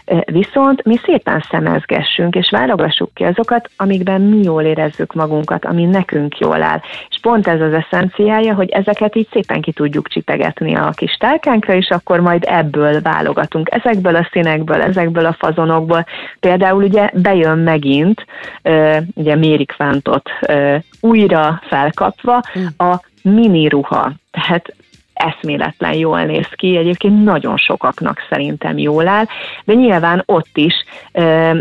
eh, 0.05 0.19
viszont 0.25 0.83
mi 0.83 0.99
szépen 1.05 1.45
szemezgessünk, 1.49 2.35
és 2.35 2.49
válogassuk 2.49 3.13
ki 3.13 3.23
azokat, 3.23 3.69
amikben 3.77 4.21
mi 4.21 4.43
jól 4.43 4.63
érezzük 4.63 5.13
magunkat, 5.13 5.65
ami 5.65 5.85
nekünk 5.85 6.37
jól 6.37 6.61
áll. 6.61 6.79
És 7.09 7.17
pont 7.21 7.47
ez 7.47 7.61
az 7.61 7.73
eszenciája, 7.73 8.53
hogy 8.53 8.69
ezeket 8.69 9.15
így 9.15 9.27
szépen 9.31 9.61
ki 9.61 9.71
tudjuk 9.71 10.07
csipegetni 10.07 10.75
a 10.75 10.89
kis 10.89 11.17
tálkánkra, 11.19 11.73
és 11.73 11.89
akkor 11.89 12.19
majd 12.19 12.43
ebből 12.47 13.01
válogatunk. 13.01 13.69
Ezekből 13.71 14.15
a 14.15 14.29
színekből, 14.31 14.81
ezekből 14.81 15.25
a 15.25 15.35
fazonokból. 15.39 16.05
Például 16.39 16.83
ugye 16.83 17.09
bejön 17.13 17.57
megint, 17.57 18.25
eh, 18.61 18.97
ugye 19.13 19.35
Mérikvántot 19.35 20.29
eh, 20.39 20.81
újra 20.99 21.61
felkapva 21.67 22.41
mm. 22.59 22.65
a 22.77 23.01
mini 23.23 23.67
ruha, 23.67 24.11
tehát 24.31 24.75
eszméletlen 25.13 25.93
jól 25.93 26.23
néz 26.23 26.47
ki, 26.55 26.77
egyébként 26.77 27.23
nagyon 27.23 27.57
sokaknak 27.57 28.17
szerintem 28.29 28.77
jól 28.77 29.07
áll, 29.07 29.25
de 29.65 29.73
nyilván 29.73 30.23
ott 30.25 30.57
is 30.57 30.73
ö, 31.11 31.59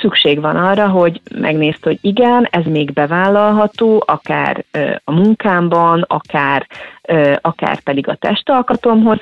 szükség 0.00 0.40
van 0.40 0.56
arra, 0.56 0.88
hogy 0.88 1.20
megnézd, 1.34 1.84
hogy 1.84 1.98
igen, 2.00 2.48
ez 2.50 2.64
még 2.64 2.92
bevállalható, 2.92 4.02
akár 4.06 4.64
ö, 4.70 4.94
a 5.04 5.12
munkámban, 5.12 6.04
akár, 6.08 6.66
ö, 7.02 7.34
akár 7.40 7.80
pedig 7.80 8.08
a 8.08 8.14
testalkatomhoz, 8.14 9.18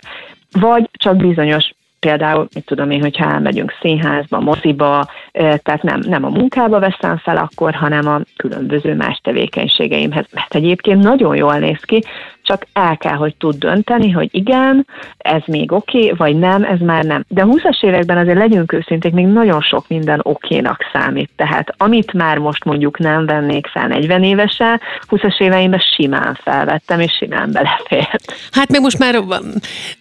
vagy 0.53 0.89
csak 0.93 1.17
bizonyos 1.17 1.73
például, 2.07 2.49
mit 2.55 2.65
tudom 2.65 2.91
én, 2.91 3.01
hogyha 3.01 3.33
elmegyünk 3.33 3.73
színházba, 3.81 4.41
moziba, 4.41 5.07
tehát 5.33 5.83
nem, 5.83 6.01
nem 6.07 6.25
a 6.25 6.29
munkába 6.29 6.79
veszem 6.79 7.17
fel 7.17 7.37
akkor, 7.37 7.75
hanem 7.75 8.07
a 8.09 8.21
különböző 8.37 8.95
más 8.95 9.21
tevékenységeimhez, 9.23 10.27
mert 10.33 10.55
egyébként 10.55 11.03
nagyon 11.03 11.37
jól 11.37 11.59
néz 11.59 11.81
ki, 11.81 12.03
csak 12.43 12.67
el 12.73 12.97
kell, 12.97 13.17
hogy 13.17 13.35
tud 13.37 13.57
dönteni, 13.59 14.11
hogy 14.11 14.29
igen, 14.31 14.87
ez 15.19 15.43
még 15.47 15.73
oké, 15.73 15.99
okay, 15.99 16.17
vagy 16.17 16.39
nem, 16.39 16.65
ez 16.65 16.79
már 16.79 17.05
nem. 17.05 17.25
De 17.29 17.43
a 17.43 17.47
20-as 17.47 17.85
években 17.85 18.19
azért 18.19 18.39
legyünk 18.39 18.73
őszinték, 18.73 19.13
még 19.13 19.27
nagyon 19.27 19.61
sok 19.61 19.89
minden 19.89 20.21
okénak 20.23 20.81
számít. 20.93 21.31
Tehát 21.37 21.75
amit 21.77 22.13
már 22.13 22.39
most 22.39 22.65
mondjuk 22.65 22.99
nem 22.99 23.27
vennék 23.27 23.67
fel 23.67 23.87
40 23.87 24.23
évesen, 24.23 24.81
20-as 25.09 25.41
éveimben 25.41 25.83
simán 25.95 26.39
felvettem, 26.43 27.01
és 27.01 27.13
simán 27.13 27.53
belefért. 27.53 28.35
Hát 28.51 28.71
még 28.71 28.81
most 28.81 28.99
már 28.99 29.23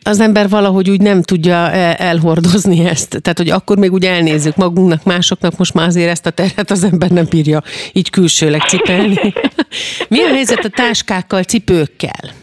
az 0.04 0.20
ember 0.20 0.50
valahogy 0.50 0.90
úgy 0.90 1.02
nem 1.02 1.22
tudja 1.22 1.72
elhordozni 1.96 2.86
ezt. 2.86 3.22
Tehát, 3.22 3.38
hogy 3.38 3.50
akkor 3.50 3.78
még 3.78 3.92
úgy 3.92 4.06
elnézzük 4.06 4.56
magunknak, 4.56 5.04
másoknak, 5.04 5.58
most 5.58 5.74
már 5.74 5.88
azért 5.88 6.10
ezt 6.10 6.26
a 6.26 6.30
terhet 6.30 6.72
az 6.72 6.84
ember 6.84 7.10
nem 7.10 7.26
bírja 7.30 7.62
így 7.94 8.10
külsőleg 8.10 8.62
cipelni. 8.62 9.34
Mi 10.10 10.22
a 10.22 10.28
helyzet 10.28 10.66
a 10.66 10.70
táskákkal, 10.70 11.44
cipőkkel? 11.44 12.41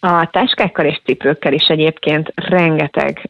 A 0.00 0.28
táskákkal 0.30 0.84
és 0.84 1.00
cipőkkel 1.04 1.52
is 1.52 1.66
egyébként 1.66 2.32
rengeteg 2.34 3.28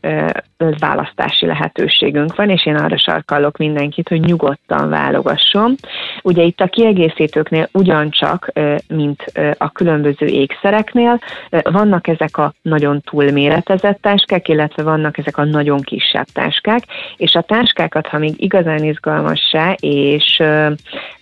választási 0.79 1.47
lehetőségünk 1.47 2.37
van, 2.37 2.51
és 2.51 2.67
én 2.67 2.77
arra 2.77 2.99
sarkallok 2.99 3.57
mindenkit, 3.57 4.09
hogy 4.09 4.21
nyugodtan 4.21 4.89
válogasson. 4.89 5.75
Ugye 6.23 6.43
itt 6.43 6.61
a 6.61 6.67
kiegészítőknél 6.67 7.69
ugyancsak, 7.73 8.53
mint 8.89 9.33
a 9.59 9.71
különböző 9.71 10.27
ékszereknél, 10.27 11.21
vannak 11.63 12.09
ezek 12.09 12.37
a 12.37 12.53
nagyon 12.63 13.01
túlméretezett 13.01 14.01
táskák, 14.01 14.49
illetve 14.49 14.83
vannak 14.83 15.19
ezek 15.19 15.37
a 15.37 15.45
nagyon 15.45 15.81
kisebb 15.81 16.27
táskák, 16.33 16.83
és 17.17 17.35
a 17.35 17.43
táskákat, 17.43 18.07
ha 18.07 18.19
még 18.19 18.35
igazán 18.37 18.85
izgalmassá, 18.85 19.73
és 19.81 20.43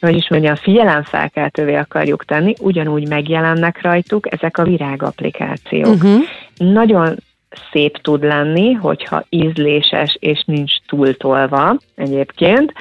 hogy 0.01 0.17
is 0.17 0.29
mondjam, 0.31 0.55
figyelemfelkeltővé 0.55 1.75
akarjuk 1.75 2.25
tenni, 2.25 2.55
ugyanúgy 2.61 3.09
megjelennek 3.09 3.83
rajtuk 3.83 4.33
ezek 4.33 4.59
a 4.59 4.63
virág 4.63 5.03
applikációk. 5.07 5.87
Uh-huh. 5.87 6.23
Nagyon 6.57 7.17
szép 7.73 7.99
tud 7.99 8.25
lenni, 8.25 8.73
hogyha 8.73 9.25
ízléses 9.29 10.17
és 10.21 10.43
nincs 10.47 10.73
túltolva 10.87 11.77
egyébként, 11.95 12.73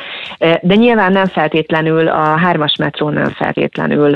de 0.62 0.76
nyilván 0.76 1.12
nem 1.12 1.26
feltétlenül 1.26 2.08
a 2.08 2.38
hármas 2.38 2.76
metró 2.76 3.10
nem 3.10 3.30
feltétlenül 3.30 4.16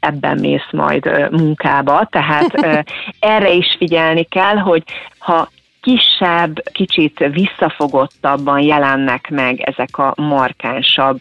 ebben 0.00 0.38
mész 0.40 0.68
majd 0.70 1.28
munkába, 1.30 2.08
tehát 2.10 2.84
erre 3.20 3.52
is 3.52 3.76
figyelni 3.78 4.24
kell, 4.24 4.56
hogy 4.56 4.82
ha 5.18 5.48
kisebb, 5.88 6.62
kicsit 6.72 7.28
visszafogottabban 7.32 8.60
jelennek 8.60 9.28
meg 9.30 9.60
ezek 9.60 9.98
a 9.98 10.14
markánsabb 10.16 11.18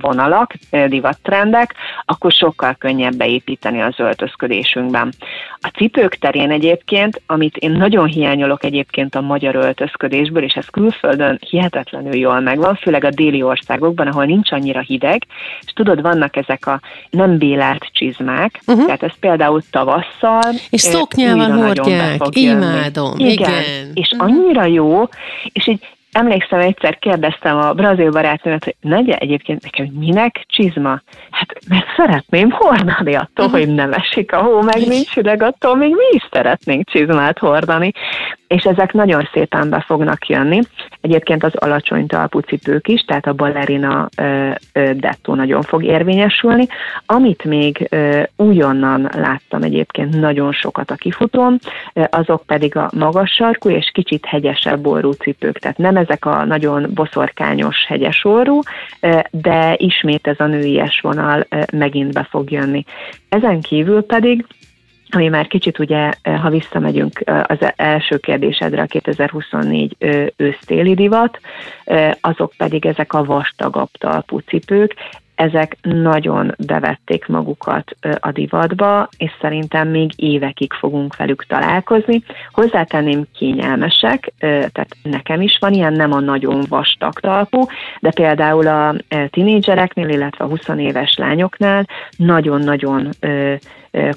vonalak, 0.00 0.54
divattrendek, 0.86 1.74
akkor 2.04 2.32
sokkal 2.32 2.74
könnyebb 2.78 3.14
beépíteni 3.14 3.80
az 3.80 3.94
öltözködésünkben. 3.96 5.12
A 5.60 5.70
cipők 5.76 6.14
terén 6.14 6.50
egyébként, 6.50 7.22
amit 7.26 7.56
én 7.56 7.70
nagyon 7.70 8.06
hiányolok 8.06 8.64
egyébként 8.64 9.14
a 9.14 9.20
magyar 9.20 9.54
öltözködésből, 9.54 10.42
és 10.42 10.54
ez 10.54 10.66
külföldön 10.66 11.38
hihetetlenül 11.50 12.14
jól 12.14 12.40
megvan, 12.40 12.74
főleg 12.74 13.04
a 13.04 13.10
déli 13.10 13.42
országokban, 13.42 14.06
ahol 14.06 14.24
nincs 14.24 14.52
annyira 14.52 14.80
hideg, 14.80 15.26
és 15.60 15.72
tudod, 15.72 16.02
vannak 16.02 16.36
ezek 16.36 16.66
a 16.66 16.80
nem 17.10 17.38
bélelt 17.38 17.88
csizmák, 17.92 18.60
uh-huh. 18.66 18.84
tehát 18.84 19.02
ez 19.02 19.18
például 19.20 19.62
tavasszal. 19.70 20.52
És 20.70 20.80
szoknyával 20.80 21.50
hordják, 21.50 22.20
imádom, 22.30 23.18
igen. 23.18 23.32
igen 23.32 24.01
és 24.02 24.14
annyira 24.18 24.64
jó, 24.64 25.08
és 25.52 25.66
így 25.66 25.88
emlékszem, 26.12 26.60
egyszer 26.60 26.98
kérdeztem 26.98 27.56
a 27.56 27.72
brazil 27.72 28.10
barátnőmet, 28.10 28.64
hogy 28.64 28.74
negye 28.80 29.16
egyébként 29.16 29.62
nekem, 29.62 29.86
minek 29.98 30.44
csizma? 30.46 31.00
Hát 31.30 31.48
mert 31.68 31.86
szeretném 31.96 32.50
hordani 32.50 33.14
attól, 33.14 33.46
uh-huh. 33.46 33.60
hogy 33.60 33.74
nem 33.74 33.92
esik 33.92 34.32
a 34.32 34.42
hó, 34.42 34.60
meg 34.60 34.86
nincs 34.86 35.14
hideg, 35.14 35.42
attól 35.42 35.76
még 35.76 35.90
mi 35.90 36.04
is 36.10 36.28
szeretnénk 36.30 36.88
csizmát 36.88 37.38
hordani 37.38 37.92
és 38.52 38.62
ezek 38.64 38.92
nagyon 38.92 39.28
szépen 39.32 39.70
be 39.70 39.84
fognak 39.86 40.26
jönni. 40.26 40.60
Egyébként 41.00 41.44
az 41.44 41.54
alacsony 41.54 42.06
talpú 42.06 42.38
cipők 42.38 42.88
is, 42.88 43.00
tehát 43.00 43.26
a 43.26 43.32
ballerina 43.32 44.08
dettó 44.72 45.34
nagyon 45.34 45.62
fog 45.62 45.84
érvényesülni. 45.84 46.66
Amit 47.06 47.44
még 47.44 47.88
újonnan 48.36 49.10
láttam 49.16 49.62
egyébként 49.62 50.20
nagyon 50.20 50.52
sokat 50.52 50.90
a 50.90 50.94
kifutón, 50.94 51.58
azok 52.10 52.42
pedig 52.46 52.76
a 52.76 52.90
magas 52.94 53.30
sarkú 53.30 53.68
és 53.68 53.90
kicsit 53.92 54.24
hegyesebb 54.26 54.86
orrú 54.86 55.10
cipők. 55.10 55.58
Tehát 55.58 55.78
nem 55.78 55.96
ezek 56.02 56.24
a 56.24 56.44
nagyon 56.44 56.90
boszorkányos 56.94 57.84
hegyes 57.86 58.24
orrú, 58.24 58.60
de 59.30 59.74
ismét 59.76 60.26
ez 60.26 60.40
a 60.40 60.46
nőies 60.46 61.00
vonal 61.00 61.46
megint 61.72 62.12
be 62.12 62.26
fog 62.30 62.50
jönni. 62.50 62.84
Ezen 63.28 63.60
kívül 63.60 64.02
pedig 64.02 64.46
ami 65.14 65.28
már 65.28 65.46
kicsit 65.46 65.78
ugye, 65.78 66.10
ha 66.22 66.50
visszamegyünk 66.50 67.22
az 67.24 67.58
első 67.76 68.16
kérdésedre, 68.16 68.82
a 68.82 68.86
2024 68.86 69.96
ősztéli 70.36 70.94
divat, 70.94 71.40
azok 72.20 72.52
pedig 72.56 72.86
ezek 72.86 73.12
a 73.12 73.24
vastagabb 73.24 73.90
talpú 73.98 74.38
cipők, 74.38 74.94
ezek 75.34 75.76
nagyon 75.82 76.54
bevették 76.66 77.26
magukat 77.26 77.96
a 78.20 78.32
divatba, 78.32 79.08
és 79.16 79.30
szerintem 79.40 79.88
még 79.88 80.10
évekig 80.16 80.72
fogunk 80.72 81.16
velük 81.16 81.46
találkozni. 81.46 82.22
Hozzátenném 82.52 83.24
kényelmesek, 83.34 84.32
tehát 84.38 84.96
nekem 85.02 85.40
is 85.40 85.58
van 85.60 85.72
ilyen, 85.72 85.92
nem 85.92 86.12
a 86.12 86.20
nagyon 86.20 86.64
vastag 86.68 87.20
talpú, 87.20 87.64
de 88.00 88.10
például 88.10 88.66
a 88.66 88.94
tinédzsereknél, 89.30 90.08
illetve 90.08 90.44
a 90.44 90.48
20 90.48 90.68
éves 90.76 91.16
lányoknál 91.16 91.86
nagyon-nagyon 92.16 93.08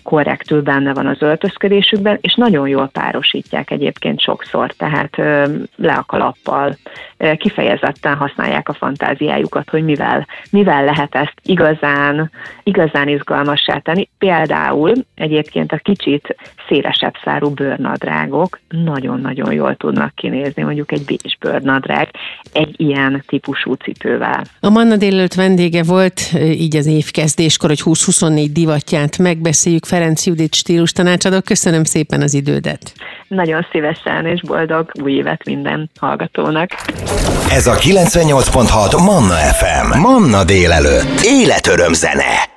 korrektül 0.04 0.62
benne 0.62 0.94
van 0.94 1.08
az 1.08 1.22
öltözködésükben, 1.22 2.18
és 2.22 2.34
nagyon 2.36 2.68
jól 2.68 2.88
párosítják 2.88 3.72
egyébként 3.72 4.22
sokszor, 4.22 4.72
tehát 4.72 5.18
le 5.76 5.94
a 5.94 6.04
kalappal 6.08 6.78
kifejezetten 7.38 8.16
használják 8.16 8.70
a 8.70 8.74
fantáziájukat, 8.74 9.70
hogy 9.70 9.84
mivel, 9.84 10.28
mivel 10.50 10.84
lehet 10.84 11.16
ezt 11.16 11.34
igazán, 11.44 12.32
igazán 12.64 13.08
izgalmassá 13.08 13.78
tenni. 13.78 14.10
Például 14.18 14.94
egyébként 15.16 15.72
a 15.72 15.78
kicsit 15.78 16.36
szélesebb 16.68 17.14
szárú 17.24 17.50
bőrnadrágok 17.50 18.60
nagyon-nagyon 18.70 19.54
jól 19.54 19.76
tudnak 19.76 20.16
kinézni, 20.16 20.64
mondjuk 20.64 20.92
egy 20.92 21.06
bés 21.06 21.38
bőrnadrág 21.40 22.10
egy 22.54 22.74
ilyen 22.78 23.24
típusú 23.28 23.74
cipővel. 23.74 24.44
A 24.60 24.70
Manna 24.70 24.96
délőtt 24.96 25.34
vendége 25.34 25.84
volt 25.84 26.22
így 26.40 26.76
az 26.76 26.86
évkezdéskor, 26.86 27.70
hogy 27.70 27.82
20-24 27.84 28.48
divatját 28.54 29.18
megbeszéljük. 29.66 29.86
Ferenc 29.86 30.26
Judit 30.26 30.56
stílus 30.56 30.92
tanácsadó. 30.92 31.42
Köszönöm 31.42 31.84
szépen 31.84 32.22
az 32.22 32.34
idődet. 32.34 32.94
Nagyon 33.28 33.68
szívesen 33.72 34.26
és 34.26 34.42
boldog 34.42 34.92
új 35.02 35.12
évet 35.12 35.46
minden 35.46 35.90
hallgatónak. 36.00 36.70
Ez 37.50 37.68
a 37.68 37.74
98.6 37.74 39.06
Manna 39.06 39.36
FM. 39.36 40.00
Manna 40.00 40.44
délelőtt. 40.44 41.22
Életöröm 41.24 41.94
zene. 41.94 42.55